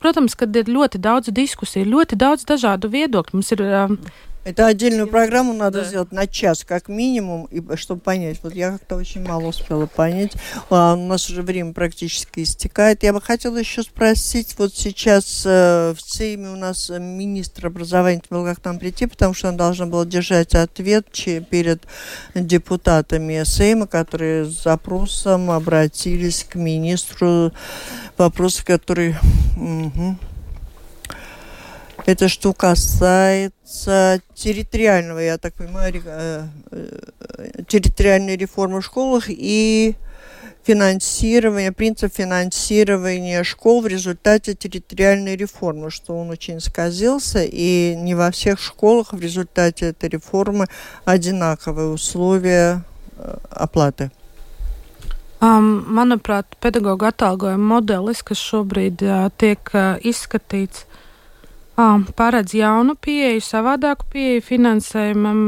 protams, 0.00 0.34
kad 0.38 0.56
ir 0.56 0.70
ļoti 0.72 0.98
daudz 1.02 1.28
diskusiju, 1.34 1.90
ļoti 1.92 2.16
daudz 2.18 2.46
dažādu 2.48 2.88
viedokļu. 2.92 3.36
Mums 3.36 3.52
ir 3.52 3.62
um, 3.68 3.98
Это 4.47 4.67
отдельную 4.67 5.09
программу 5.09 5.51
надо 5.51 5.81
да. 5.81 5.85
сделать 5.89 6.13
на 6.13 6.25
час, 6.25 6.63
как 6.63 6.87
минимум, 6.87 7.49
и, 7.51 7.61
чтобы 7.75 7.99
понять. 7.99 8.39
Вот 8.43 8.55
я 8.55 8.71
как-то 8.71 8.95
очень 8.95 9.21
мало 9.21 9.47
успела 9.47 9.87
понять. 9.87 10.37
А, 10.69 10.93
у 10.93 11.05
нас 11.05 11.29
уже 11.29 11.41
время 11.41 11.73
практически 11.73 12.43
истекает. 12.43 13.03
Я 13.03 13.11
бы 13.11 13.19
хотела 13.19 13.57
еще 13.57 13.83
спросить, 13.83 14.57
вот 14.57 14.73
сейчас 14.73 15.43
э, 15.45 15.93
в 15.93 16.01
ЦИМе 16.01 16.51
у 16.51 16.55
нас 16.55 16.89
министр 16.89 17.67
образования 17.67 18.21
был 18.29 18.45
как 18.45 18.61
там 18.61 18.79
прийти, 18.79 19.05
потому 19.05 19.33
что 19.33 19.49
он 19.49 19.57
должна 19.57 19.85
была 19.85 20.05
держать 20.05 20.55
ответ 20.55 21.07
перед 21.49 21.83
депутатами 22.33 23.43
Сейма, 23.43 23.85
которые 23.85 24.45
с 24.45 24.63
запросом 24.63 25.51
обратились 25.51 26.45
к 26.45 26.55
министру. 26.55 27.51
Вопросы, 28.17 28.63
которые... 28.63 29.19
Угу 29.57 30.15
это 32.07 32.29
что 32.29 32.53
касается 32.53 34.21
территориального, 34.33 35.19
я 35.19 35.37
так 35.37 35.53
понимаю, 35.55 36.01
э, 36.05 36.47
э, 36.71 37.63
территориальной 37.67 38.37
реформы 38.37 38.79
в 38.79 38.85
школах 38.85 39.25
и 39.27 39.95
финансирования, 40.63 41.73
принцип 41.73 42.13
финансирования 42.13 43.43
школ 43.43 43.81
в 43.81 43.87
результате 43.87 44.53
территориальной 44.53 45.35
реформы, 45.35 45.91
что 45.91 46.17
он 46.17 46.29
очень 46.29 46.61
сказился, 46.61 47.43
и 47.43 47.93
не 47.97 48.15
во 48.15 48.31
всех 48.31 48.61
школах 48.61 49.11
в 49.11 49.19
результате 49.19 49.87
этой 49.87 50.07
реформы 50.07 50.67
одинаковые 51.03 51.89
условия 51.89 52.85
э, 53.17 53.37
оплаты. 53.49 54.11
Um, 55.39 55.83
manuprāt, 55.93 56.55
pedagoģa 56.65 57.11
atalgojuma 57.11 57.75
modelis, 57.75 58.23
kas 58.25 58.39
šobrīd 58.41 59.03
uh, 59.05 59.27
tiek 59.37 59.69
uh, 59.69 59.99
izskatīts, 60.01 60.86
paredz 62.17 62.55
jaunu 62.57 62.95
pieeju, 62.97 63.41
savādāku 63.45 64.07
pieeju 64.09 64.41
finansējumam. 64.41 65.41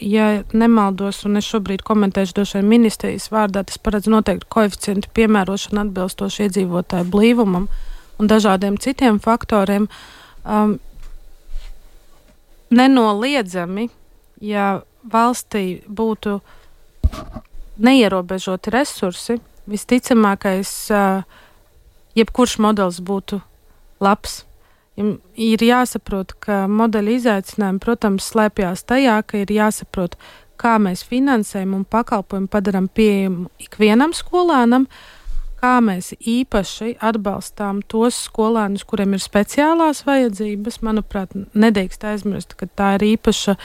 Ja 0.00 0.28
nemaldos, 0.56 1.20
un 1.28 1.36
es 1.36 1.48
šobrīd 1.50 1.84
komentēšu 1.84 2.46
vien 2.54 2.70
ministrijas 2.70 3.28
vārdā, 3.28 3.66
tas 3.68 3.76
paredz 3.76 4.08
noteikti 4.08 4.48
koeficientu 4.48 5.12
piemērošanu 5.12 5.84
atbilstoši 5.84 6.46
iedzīvotāju 6.46 7.10
blīvumam 7.12 7.68
un 8.18 8.30
dažādiem 8.32 8.78
citiem 8.80 9.20
faktoriem. 9.20 9.90
Um, 10.48 10.78
nenoliedzami, 12.72 13.90
ja 14.40 14.80
valstī 15.04 15.82
būtu 15.84 16.40
neierobežoti 17.76 18.72
resursi, 18.72 19.38
visticamākais, 19.68 20.74
uh, 20.96 21.22
jebkurš 22.16 22.58
modelis 22.64 23.04
būtu 23.04 23.42
labs 24.00 24.47
ir 24.98 25.62
jāsaprot, 25.62 26.34
ka 26.42 26.64
modeļa 26.70 27.14
izaicinājumi, 27.18 27.82
protams, 27.82 28.26
slēpjas 28.32 28.84
tajā, 28.88 29.18
ka 29.26 29.42
ir 29.42 29.52
jāsaprot, 29.54 30.16
kā 30.58 30.74
mēs 30.82 31.04
finansējam 31.06 31.76
un 31.78 31.84
pakalpojumu 31.86 32.50
padarām 32.50 32.88
pieejamu 32.90 33.46
ikvienam 33.62 34.14
skolēnam, 34.16 34.88
kā 35.58 35.76
mēs 35.82 36.12
īpaši 36.18 36.96
atbalstām 37.02 37.82
tos 37.90 38.18
skolēnus, 38.28 38.84
kuriem 38.86 39.16
ir 39.16 39.22
speciālās 39.22 40.04
vajadzības. 40.06 40.80
Manuprāt, 40.86 41.34
nedrīkst 41.34 42.06
aizmirst, 42.10 42.54
ka 42.58 42.70
tā 42.78 42.94
ir 42.98 43.06
īpaša 43.14 43.56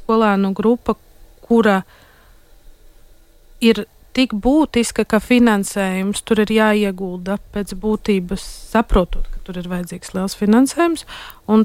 skolēnu 0.00 0.52
grupa, 0.56 0.96
kura 1.44 1.82
ir 3.64 3.86
tik 4.18 4.34
būtiska, 4.34 5.04
ka 5.06 5.20
finansējums 5.22 6.24
tur 6.26 6.42
ir 6.42 6.50
jāiegulda 6.50 7.38
pēc 7.54 7.76
būtības, 7.78 8.42
saprotot, 8.72 9.28
ka 9.30 9.42
tur 9.46 9.60
ir 9.60 9.68
vajadzīgs 9.70 10.14
liels 10.16 10.34
finansējums. 10.38 11.04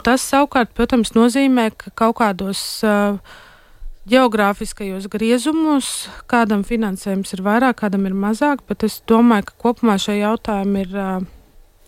Tas 0.06 0.26
savukārt, 0.30 0.74
protams, 0.78 1.16
nozīmē, 1.18 1.72
ka 1.80 1.94
kaut 1.98 2.20
kādos 2.22 2.62
uh, 2.86 3.18
geogrāfiskajos 4.10 5.08
griezumos 5.12 5.94
kādam 6.30 6.62
finansējums 6.68 7.34
ir 7.34 7.42
vairāk, 7.46 7.80
kādam 7.82 8.06
ir 8.10 8.18
mazāk, 8.18 8.62
bet 8.70 8.86
es 8.86 9.00
domāju, 9.10 9.50
ka 9.50 9.58
kopumā 9.66 9.98
šie 10.02 10.20
jautājumi 10.20 10.86
ir 10.86 10.94
uh, 10.94 11.26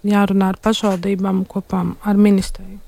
jārunā 0.06 0.50
ar 0.54 0.60
pašvaldībām 0.66 1.46
kopā 1.52 1.84
ar 2.02 2.18
ministriju. 2.18 2.82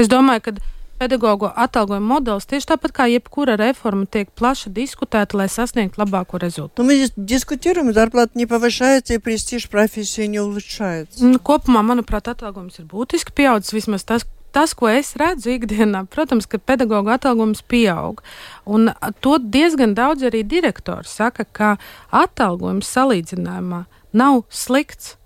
Es 0.00 0.08
domāju, 0.12 0.48
ka 0.48 0.56
Pedagoģu 0.96 1.50
atalgojuma 1.60 2.14
modelis 2.14 2.46
tieši 2.48 2.70
tāpat 2.70 2.94
kā 2.96 3.06
jebkura 3.12 3.58
reforma 3.60 4.06
tiek 4.08 4.30
plaši 4.38 4.70
diskutēta, 4.72 5.36
lai 5.36 5.48
sasniegtu 5.52 6.00
labāko 6.00 6.40
rezultātu. 6.40 6.80
Nu, 6.80 6.88
mēs 6.88 7.12
diskutējam, 7.16 7.90
darbplata 7.96 8.40
nepavašājās, 8.40 9.12
ja 9.12 9.20
prestižs 9.20 9.68
profesija 9.72 10.30
neulūčājās. 10.32 11.20
Nu, 11.20 11.36
kopumā, 11.36 11.82
manuprāt, 11.84 12.30
atalgojums 12.32 12.80
ir 12.80 12.88
būtiski 12.88 13.36
pieaudzis, 13.36 13.74
vismaz 13.76 14.06
tas, 14.08 14.24
tas, 14.56 14.72
ko 14.72 14.88
es 14.88 15.12
redzu 15.20 15.52
ikdienā, 15.58 16.06
protams, 16.08 16.48
ka 16.48 16.62
pedagoģa 16.62 17.18
atalgojums 17.20 17.60
pieaug. 17.68 18.24
Un 18.64 18.88
to 19.20 19.36
diezgan 19.36 19.92
daudz 19.98 20.24
arī 20.24 20.46
direktori 20.48 21.04
saka, 21.12 21.44
ka 21.44 21.76
atalgojums 22.24 22.88
salīdzinājumā 22.96 23.84
nav 24.16 24.46
slikts. 24.48 25.18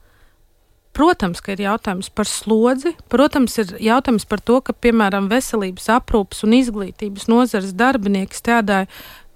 Protams, 1.00 1.40
ka 1.40 1.54
ir 1.54 1.62
jautājums 1.64 2.10
par 2.12 2.28
slodzi, 2.28 2.90
protams, 3.08 3.54
ir 3.62 3.70
jautājums 3.80 4.26
par 4.28 4.42
to, 4.44 4.58
ka, 4.60 4.74
piemēram, 4.76 5.30
veselības 5.32 5.86
aprūpas 5.94 6.44
un 6.44 6.58
izglītības 6.58 7.24
nozares 7.30 7.72
darbinieki 7.72 8.36
strādāja 8.36 8.84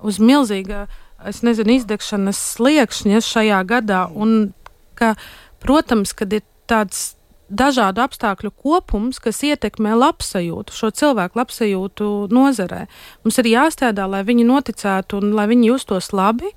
uz 0.04 0.18
milzīga, 0.20 0.82
es 1.24 1.40
nezinu, 1.46 1.78
izdegšanas 1.78 2.42
sliekšņa 2.58 3.22
šajā 3.24 3.62
gadā, 3.70 4.02
un 4.12 4.52
ka, 5.00 5.14
protams, 5.64 6.12
kad 6.12 6.36
ir 6.36 6.44
tāds 6.68 7.14
dažādu 7.48 8.04
apstākļu 8.04 8.52
kopums, 8.60 9.22
kas 9.24 9.40
ietekmē 9.48 9.96
labsajūtu, 9.96 10.76
šo 10.76 10.92
cilvēku 10.92 11.40
labsajūtu 11.40 12.10
nozarē. 12.34 12.84
Mums 13.24 13.40
ir 13.40 13.50
jāstrādā, 13.54 14.04
lai 14.10 14.20
viņi 14.28 14.44
noticētu 14.52 15.22
un 15.22 15.32
lai 15.38 15.48
viņi 15.48 15.70
justos 15.72 16.12
labi, 16.12 16.52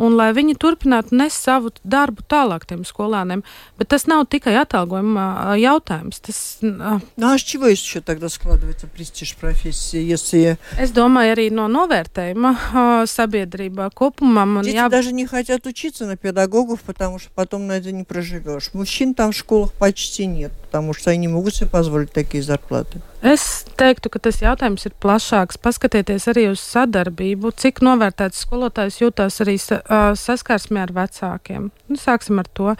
un 0.00 0.16
lai 0.16 0.30
viņi 0.36 0.54
turpinātu 0.60 1.16
nest 1.18 1.44
savu 1.44 1.72
darbu 1.84 2.24
tālāk 2.30 2.64
tiem 2.68 2.82
skolāniem. 2.88 3.42
Bet 3.78 3.90
tas 3.92 4.06
nav 4.08 4.26
tikai 4.32 4.54
atalgojuma 4.62 5.56
jautājums. 5.60 6.20
Tas, 6.24 6.40
ну, 6.62 7.00
а 7.32 7.38
с 7.38 7.42
чего 7.42 7.66
еще 7.66 8.00
тогда 8.00 8.28
складывается 8.28 8.86
престиж 8.86 9.36
профессии, 9.36 10.00
если... 10.00 10.58
Es 10.78 10.94
domāju 10.96 11.34
arī 11.36 11.48
no 11.52 11.68
novērtējuma 11.68 13.04
sabiedrībā 13.06 13.90
kopumā. 13.92 14.46
Man 14.48 14.64
Дети 14.64 14.76
jā... 14.76 14.88
даже 14.88 15.12
не 15.12 15.26
хотят 15.26 15.66
учиться 15.66 16.06
на 16.06 16.16
педагогов, 16.16 16.80
потому 16.80 17.18
что 17.18 17.30
потом 17.34 17.66
на 17.66 17.72
это 17.72 17.92
не 17.92 18.04
проживешь. 18.04 18.72
Мужчин 18.72 19.14
там 19.14 19.32
в 19.32 19.36
школах 19.36 19.72
почти 19.74 20.26
нет, 20.26 20.52
потому 20.62 20.94
что 20.94 21.10
они 21.10 21.26
не 21.26 21.28
могут 21.28 21.54
себе 21.54 21.68
позволить 21.68 22.12
такие 22.12 22.42
зарплаты. 22.42 23.00
Es 23.25 23.65
teiktu, 23.73 24.11
ka 24.13 24.19
tas 24.21 24.37
jautājums 24.37 24.83
ir 24.85 24.93
plašāks. 25.01 25.57
Paskatieties 25.57 26.27
arī 26.29 26.43
uz 26.51 26.61
sadarbību, 26.61 27.55
cik 27.57 27.81
novērtēts 27.81 28.43
skolotājs 28.45 28.99
jūtās 29.01 29.39
arī 29.41 29.55
sa, 29.57 29.79
uh, 29.81 30.11
saskarsmē 30.19 30.83
ar 30.83 30.93
vecākiem. 30.93 31.71
Nu, 31.89 31.97
sāksim 31.97 32.43
ar 32.43 32.51
to. 32.53 32.75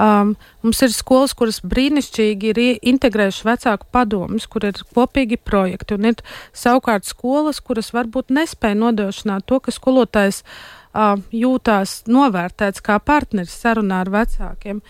Um, 0.00 0.32
mums 0.64 0.80
ir 0.80 0.96
skolas, 0.96 1.36
kuras 1.36 1.60
brīnišķīgi 1.60 2.54
ir 2.54 2.62
integrējušas 2.94 3.44
vecāku 3.50 3.90
padomus, 3.92 4.48
kur 4.48 4.64
ir 4.64 4.80
kopīgi 4.96 5.36
projekti, 5.36 6.00
un 6.00 6.08
ir 6.14 6.24
savukārt 6.56 7.04
skolas, 7.04 7.60
kuras 7.60 7.92
varbūt 7.92 8.32
nespēja 8.32 8.80
nodrošināt 8.80 9.44
to, 9.44 9.60
ka 9.60 9.76
skolotājs 9.76 10.40
uh, 10.40 11.18
jūtās 11.36 12.06
novērtēts 12.08 12.80
kā 12.80 12.96
partneris 12.96 13.60
sarunā 13.60 14.06
ar 14.06 14.16
vecākiem. 14.22 14.80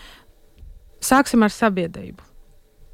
Sāksim 1.03 1.43
ar 1.43 1.51
sabiedrību 1.51 2.32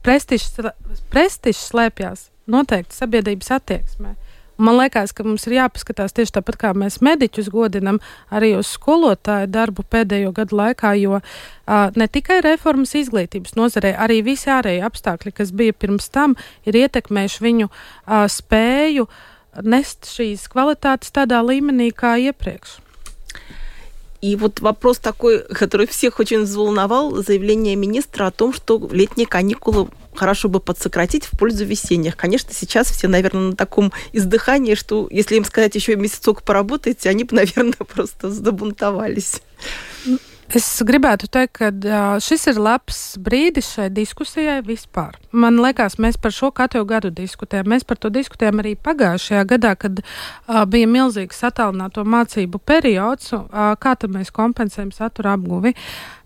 prestižs 0.06 1.68
slēpjas 1.70 2.30
noteikti 2.50 2.97
sabiedrības 2.97 3.52
attieksmē. 3.60 4.16
Man 4.60 4.76
liekas, 4.76 5.14
ka 5.16 5.24
mums 5.24 5.45
ir 5.47 5.54
jāpaskatās 5.56 6.12
tieši 6.18 6.34
tāpat, 6.36 6.58
kā 6.60 6.70
mēs 6.76 6.97
mediķus 7.06 7.47
godinam, 7.54 8.02
arī 8.28 8.52
uz 8.58 8.68
skolotāju 8.74 9.47
darbu 9.47 9.86
pēdējo 9.88 10.34
gadu 10.36 10.58
laikā, 10.60 10.91
jo 11.00 11.22
uh, 11.22 11.24
ne 11.95 12.08
tikai 12.12 12.41
reformas 12.43 12.91
izglītības 13.00 13.56
nozarē, 13.56 13.93
arī 13.95 14.20
visi 14.28 14.52
ārēji 14.52 14.84
apstākļi, 14.84 15.32
kas 15.38 15.56
bija 15.56 15.78
pirms 15.80 16.12
tam, 16.12 16.36
ir 16.68 16.76
ietekmējuši 16.82 17.45
viņu 17.45 17.70
uh, 17.70 18.28
spēju 18.28 19.08
nest 19.64 20.12
šīs 20.12 20.50
kvalitātes 20.52 21.16
tādā 21.16 21.39
līmenī 21.39 21.93
kā 21.95 22.18
iepriekš. 22.28 22.82
И 24.22 24.36
вот 24.36 24.60
вопрос 24.60 25.00
такой, 25.00 25.40
который 25.44 25.88
всех 25.88 26.20
очень 26.20 26.42
взволновал, 26.42 27.24
заявление 27.24 27.76
министра 27.76 28.28
о 28.28 28.32
том, 28.32 28.54
что 28.54 28.90
летние 28.92 29.26
каникулы 29.26 29.88
хорошо 30.14 30.50
бы 30.50 30.60
подсократить 30.60 31.26
в 31.26 31.38
пользу 31.38 31.64
весенних. 31.64 32.18
Конечно, 32.18 32.54
сейчас 32.54 32.92
все, 32.92 33.08
наверное, 33.08 33.52
на 33.52 33.56
таком 33.56 33.94
издыхании, 34.12 34.76
что 34.76 35.08
если 35.10 35.36
им 35.36 35.46
сказать 35.46 35.76
еще 35.76 35.96
месяцок 35.96 36.44
поработайте, 36.44 37.10
они 37.10 37.24
бы, 37.24 37.36
наверное, 37.36 37.74
просто 37.74 38.30
забунтовались. 38.30 39.42
Es 40.50 40.66
gribētu 40.82 41.28
teikt, 41.30 41.60
ka 41.60 41.68
šis 42.26 42.47
ir 42.50 42.58
labs 42.58 43.20
brīdis 43.22 43.68
šai 43.76 43.91
diskusijai 43.93 44.64
vispār. 44.66 45.14
Man 45.30 45.60
liekas, 45.62 46.00
mēs 46.02 46.18
par 46.18 46.34
šo 46.34 46.50
katru 46.58 46.82
gadu 46.89 47.12
diskutējam. 47.14 47.70
Mēs 47.70 47.86
par 47.86 48.00
to 48.02 48.10
diskutējām 48.10 48.64
arī 48.64 48.72
pagājušajā 48.74 49.43
gadā, 49.52 49.76
kad 49.78 50.02
bija 50.74 50.89
milzīgs 50.89 51.43
attālināto 51.45 52.02
mācību 52.02 52.64
periods, 52.66 53.30
kā 53.54 53.93
tad 53.93 54.16
mēs 54.16 54.34
kompensējam 54.34 54.89
satura 54.95 55.36
apguvi. 55.38 55.76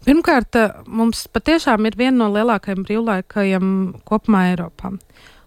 Pirmkārt, 0.07 0.55
mums 0.87 1.27
patiešām 1.27 1.83
ir 1.91 1.99
viena 1.99 2.23
no 2.23 2.31
lielākajiem 2.31 2.87
brīvlaikajiem 2.87 3.67
kopumā 4.07 4.47
Eiropā. 4.53 4.95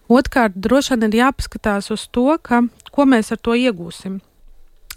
Otrkārt, 0.05 0.53
droši 0.53 0.93
vien 0.93 1.09
ir 1.09 1.23
jāpaskatās 1.23 1.89
uz 1.97 2.05
to, 2.13 2.29
ka, 2.45 2.61
ko 2.93 3.09
mēs 3.09 3.33
ar 3.33 3.41
to 3.41 3.57
iegūsim. 3.57 4.21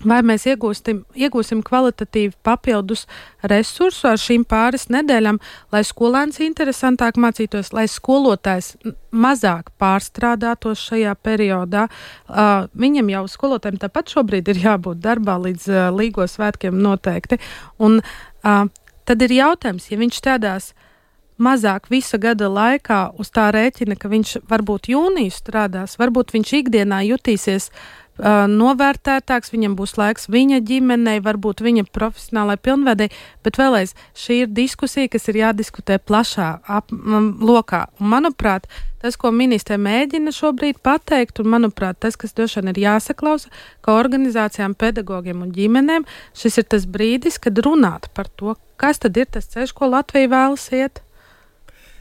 Vai 0.01 0.23
mēs 0.25 0.47
iegūstim, 0.49 1.03
iegūsim 1.13 1.59
kvalitatīvu 1.61 2.33
papildus 2.47 3.03
resursu 3.45 4.09
ar 4.09 4.21
šīm 4.21 4.47
pāris 4.49 4.87
nedēļām, 4.89 5.37
lai 5.75 5.83
skolēns 5.85 6.41
interesantāk 6.41 7.21
mācītos, 7.21 7.75
lai 7.77 7.85
skolotājs 7.91 8.73
mazāk 9.13 9.69
pārstrādātos 9.81 10.87
šajā 10.89 11.13
periodā. 11.21 11.85
Uh, 12.29 12.65
viņam 12.73 13.13
jau 13.13 13.27
skolotājiem 13.29 13.81
tāpat 13.85 14.15
šobrīd 14.17 14.49
ir 14.49 14.65
jābūt 14.65 15.05
darbā 15.05 15.37
līdz 15.45 15.69
uh, 15.69 15.83
līgo 15.93 16.25
svētkiem 16.25 16.81
noteikti. 16.81 17.37
Un, 17.77 18.01
uh, 18.01 18.65
tad 19.05 19.29
ir 19.29 19.37
jautājums, 19.37 19.93
ja 19.93 20.01
viņš 20.01 20.23
strādās 20.25 20.73
mazāk 21.41 21.93
visa 21.93 22.17
gada 22.21 22.49
laikā 22.49 23.11
uz 23.21 23.29
tā 23.33 23.51
rēķina, 23.53 24.01
ka 24.01 24.09
viņš 24.13 24.39
varbūt 24.49 24.93
jūniju 24.93 25.33
strādās, 25.33 26.01
varbūt 26.01 26.33
viņš 26.37 26.59
ikdienā 26.65 27.05
jutīsies 27.13 27.69
uh, 27.69 28.00
uh, 28.19 28.45
novērtētāks, 28.51 29.53
viņam 29.55 29.77
būs 29.79 29.97
laiks 30.01 30.29
viņa 30.33 30.61
ģimenei, 30.67 31.19
varbūt 31.25 31.63
viņa 31.65 31.87
profesionālai 31.95 32.57
pilnveidei, 32.61 33.11
bet 33.45 33.59
vēlreiz 33.61 33.95
šī 34.19 34.45
ir 34.45 34.55
diskusija, 34.57 35.11
kas 35.13 35.29
ir 35.31 35.41
jādiskutē 35.43 35.99
plašā 36.03 36.53
ap, 36.67 36.93
um, 36.93 37.33
lokā. 37.41 37.87
Un, 38.01 38.11
manuprāt, 38.15 38.69
tas, 39.03 39.17
ko 39.21 39.33
ministre 39.35 39.79
mēģina 39.81 40.33
šobrīd 40.35 40.81
pateikt, 40.85 41.43
un 41.43 41.53
manuprāt, 41.55 42.01
tas, 42.03 42.19
kas 42.21 42.37
droši 42.37 42.61
vien 42.61 42.73
ir 42.73 42.83
jāsaklausa, 42.85 43.53
ka 43.85 43.99
organizācijām, 43.99 44.75
pedagogiem 44.79 45.45
un 45.47 45.53
ģimenēm 45.57 46.09
šis 46.37 46.61
ir 46.63 46.71
tas 46.73 46.89
brīdis, 46.89 47.41
kad 47.43 47.59
runāt 47.65 48.11
par 48.17 48.29
to, 48.37 48.57
kas 48.81 49.01
tad 49.03 49.17
ir 49.21 49.31
tas 49.31 49.49
ceļš, 49.53 49.77
ko 49.77 49.93
Latvija 49.95 50.33
vēlas 50.33 50.69
iet. 50.77 51.03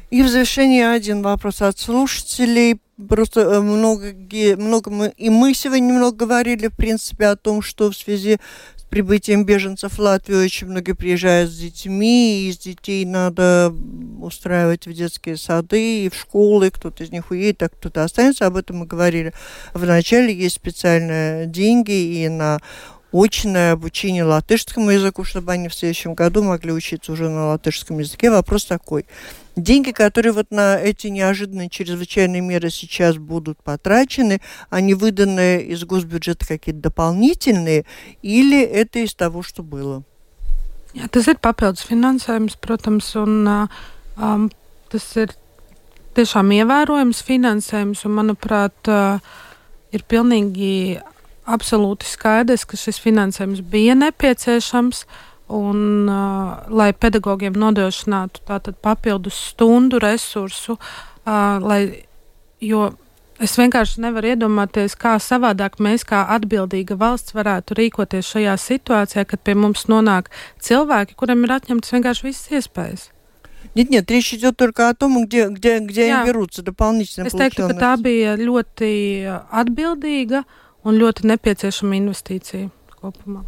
И 0.10 0.24
в 0.24 0.28
завершение 0.28 0.89
один 0.89 1.22
вопрос 1.22 1.62
от 1.62 1.78
слушателей. 1.78 2.82
Просто 3.07 3.41
э, 3.41 3.60
много, 3.62 4.14
много 4.57 4.89
мы, 4.89 5.14
и 5.16 5.30
мы 5.30 5.53
сегодня 5.53 5.93
много 5.93 6.26
говорили, 6.26 6.68
в 6.68 6.76
принципе, 6.76 7.28
о 7.28 7.36
том, 7.36 7.62
что 7.62 7.91
в 7.91 7.95
связи 7.95 8.39
с 8.76 8.82
прибытием 8.82 9.45
беженцев 9.45 9.93
в 9.93 9.99
Латвию 9.99 10.43
очень 10.43 10.68
многие 10.68 10.93
приезжают 10.93 11.51
с 11.51 11.57
детьми, 11.57 12.41
и 12.41 12.49
из 12.49 12.57
детей 12.57 13.05
надо 13.05 13.74
устраивать 14.20 14.88
в 14.88 14.93
детские 14.93 15.38
сады 15.38 16.05
и 16.05 16.10
в 16.10 16.16
школы, 16.16 16.72
кто-то 16.72 17.03
из 17.03 17.12
них 17.12 17.30
уедет, 17.30 17.64
а 17.64 17.70
кто-то 17.70 18.03
останется. 18.03 18.47
Об 18.47 18.57
этом 18.57 18.78
мы 18.78 18.86
говорили 18.86 19.32
в 19.74 19.86
начале. 19.86 20.34
Есть 20.34 20.55
специальные 20.55 21.45
деньги 21.45 21.91
и 21.91 22.28
на 22.28 22.60
очное 23.12 23.74
обучение 23.74 24.24
латышскому 24.24 24.91
языку, 24.91 25.24
чтобы 25.24 25.51
они 25.51 25.68
в 25.68 25.74
следующем 25.74 26.14
году 26.14 26.43
могли 26.43 26.72
учиться 26.72 27.12
уже 27.12 27.30
на 27.30 27.47
латышском 27.47 27.99
языке. 27.99 28.30
Вопрос 28.30 28.66
такой. 28.66 29.05
Деньги, 29.59 29.92
которые 29.92 30.32
вот 30.32 30.51
на 30.51 30.76
эти 30.78 31.07
неожиданные 31.07 31.68
чрезвычайные 31.68 32.40
меры 32.40 32.70
сейчас 32.70 33.16
будут 33.16 33.62
потрачены, 33.62 34.40
они 34.68 34.95
выданы 34.95 35.62
из 35.62 35.84
госбюджета 35.84 36.47
какие-то 36.47 36.80
дополнительные 36.80 37.84
или 38.22 38.61
это 38.61 38.99
из 38.99 39.14
того, 39.14 39.42
что 39.42 39.62
было? 39.62 40.03
Jā, 40.95 41.09
tas 41.11 41.26
ir 41.26 41.40
papildus 41.42 41.82
finansējums, 41.82 42.55
protams, 42.62 43.09
un 43.18 43.49
um, 44.14 44.47
tas 44.95 45.07
ir 45.18 45.32
tiešām 46.14 46.53
ievērojams 46.55 47.22
finansējums, 47.26 48.05
un, 48.07 48.14
manuprāt, 48.14 48.78
uh, 48.86 49.18
ir 49.90 50.07
pilnīgi 50.07 51.01
absolūti 51.51 52.07
skaidrs, 52.07 52.62
ka 52.62 52.78
šis 52.78 53.03
finansējums 53.03 53.64
bija 53.66 53.99
nepieciešams. 53.99 55.03
Un, 55.55 56.09
uh, 56.09 56.64
lai 56.72 56.92
pedagogiem 56.97 57.53
nodrošinātu 57.61 58.40
tātad 58.49 58.78
papildus 58.80 59.36
stundu 59.51 60.01
resursu, 60.01 60.78
uh, 60.78 61.61
lai, 61.61 62.07
jo 62.64 62.86
es 63.45 63.57
vienkārši 63.59 64.01
nevaru 64.07 64.32
iedomāties, 64.32 64.97
kā 64.97 65.18
savādāk 65.20 65.76
mēs, 65.84 66.07
kā 66.09 66.22
atbildīga 66.36 66.97
valsts, 66.97 67.36
varētu 67.36 67.76
rīkoties 67.76 68.30
šajā 68.34 68.55
situācijā, 68.61 69.26
kad 69.28 69.42
pie 69.45 69.57
mums 69.59 69.84
nonāk 69.92 70.30
cilvēki, 70.64 71.18
kuriem 71.20 71.45
ir 71.45 71.59
atņemtas 71.59 71.92
vienkārši 71.99 72.30
visas 72.30 72.57
iespējas. 72.61 73.11
Нет, 73.74 73.90
нет, 73.90 74.11
речь 74.11 74.32
идет 74.32 74.57
только 74.57 74.88
о 74.88 74.95
том, 74.95 75.26
где, 75.26 75.49
где, 75.49 75.80
где 75.80 76.09
Jā. 76.09 76.20
им 76.20 76.26
берутся 76.26 76.62
дополнительные 76.62 77.26
Es 77.26 77.34
teiktu, 77.34 77.66
ka 77.66 77.74
tā 77.74 77.92
bija 77.99 78.36
ļoti 78.38 79.26
atbildīga 79.51 80.45
un 80.84 81.01
ļoti 81.01 81.26
nepieciešama 81.26 81.97
investīcija 81.99 82.70
kopumā. 83.01 83.42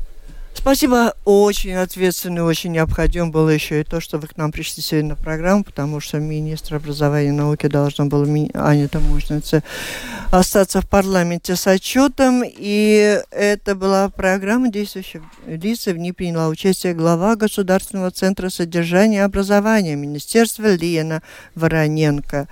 Спасибо. 0.53 1.15
Очень 1.25 1.73
ответственно, 1.73 2.43
очень 2.43 2.73
необходимо 2.73 3.29
было 3.29 3.49
еще 3.49 3.81
и 3.81 3.83
то, 3.83 3.99
что 3.99 4.19
вы 4.19 4.27
к 4.27 4.37
нам 4.37 4.51
пришли 4.51 4.83
сегодня 4.83 5.11
на 5.11 5.15
программу, 5.15 5.63
потому 5.63 5.99
что 5.99 6.19
министр 6.19 6.75
образования 6.75 7.29
и 7.29 7.31
науки 7.31 7.67
должна 7.67 8.05
была, 8.05 8.27
Аня 8.53 8.87
Таможница, 8.87 9.63
остаться 10.29 10.81
в 10.81 10.87
парламенте 10.87 11.55
с 11.55 11.65
отчетом. 11.65 12.43
И 12.45 13.19
это 13.31 13.75
была 13.75 14.09
программа 14.09 14.69
действующих 14.69 15.23
лиц. 15.47 15.87
В 15.87 15.97
ней 15.97 16.13
приняла 16.13 16.47
участие 16.47 16.93
глава 16.93 17.35
Государственного 17.35 18.11
центра 18.11 18.49
содержания 18.49 19.17
и 19.17 19.21
образования 19.21 19.95
Министерства 19.95 20.75
Лена 20.75 21.23
Вороненко. 21.55 22.47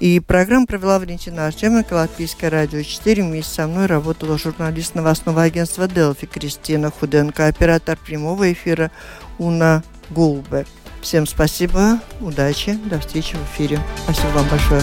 И 0.00 0.18
программу 0.18 0.66
провела 0.66 0.98
Валентина 0.98 1.46
Артеменко, 1.46 1.92
Латвийское 1.92 2.48
радио 2.48 2.82
4. 2.82 3.22
Вместе 3.22 3.54
со 3.54 3.66
мной 3.66 3.84
работала 3.84 4.38
журналист 4.38 4.94
новостного 4.94 5.42
агентства 5.42 5.86
«Делфи» 5.86 6.26
Кристина 6.26 6.90
Худенко, 6.90 7.46
оператор 7.46 7.98
прямого 7.98 8.50
эфира 8.50 8.90
Уна 9.38 9.84
Гулбе. 10.08 10.64
Всем 11.02 11.26
спасибо, 11.26 12.00
удачи, 12.20 12.78
до 12.86 12.98
встречи 12.98 13.36
в 13.36 13.54
эфире. 13.54 13.78
Спасибо 14.04 14.28
вам 14.28 14.48
большое. 14.48 14.82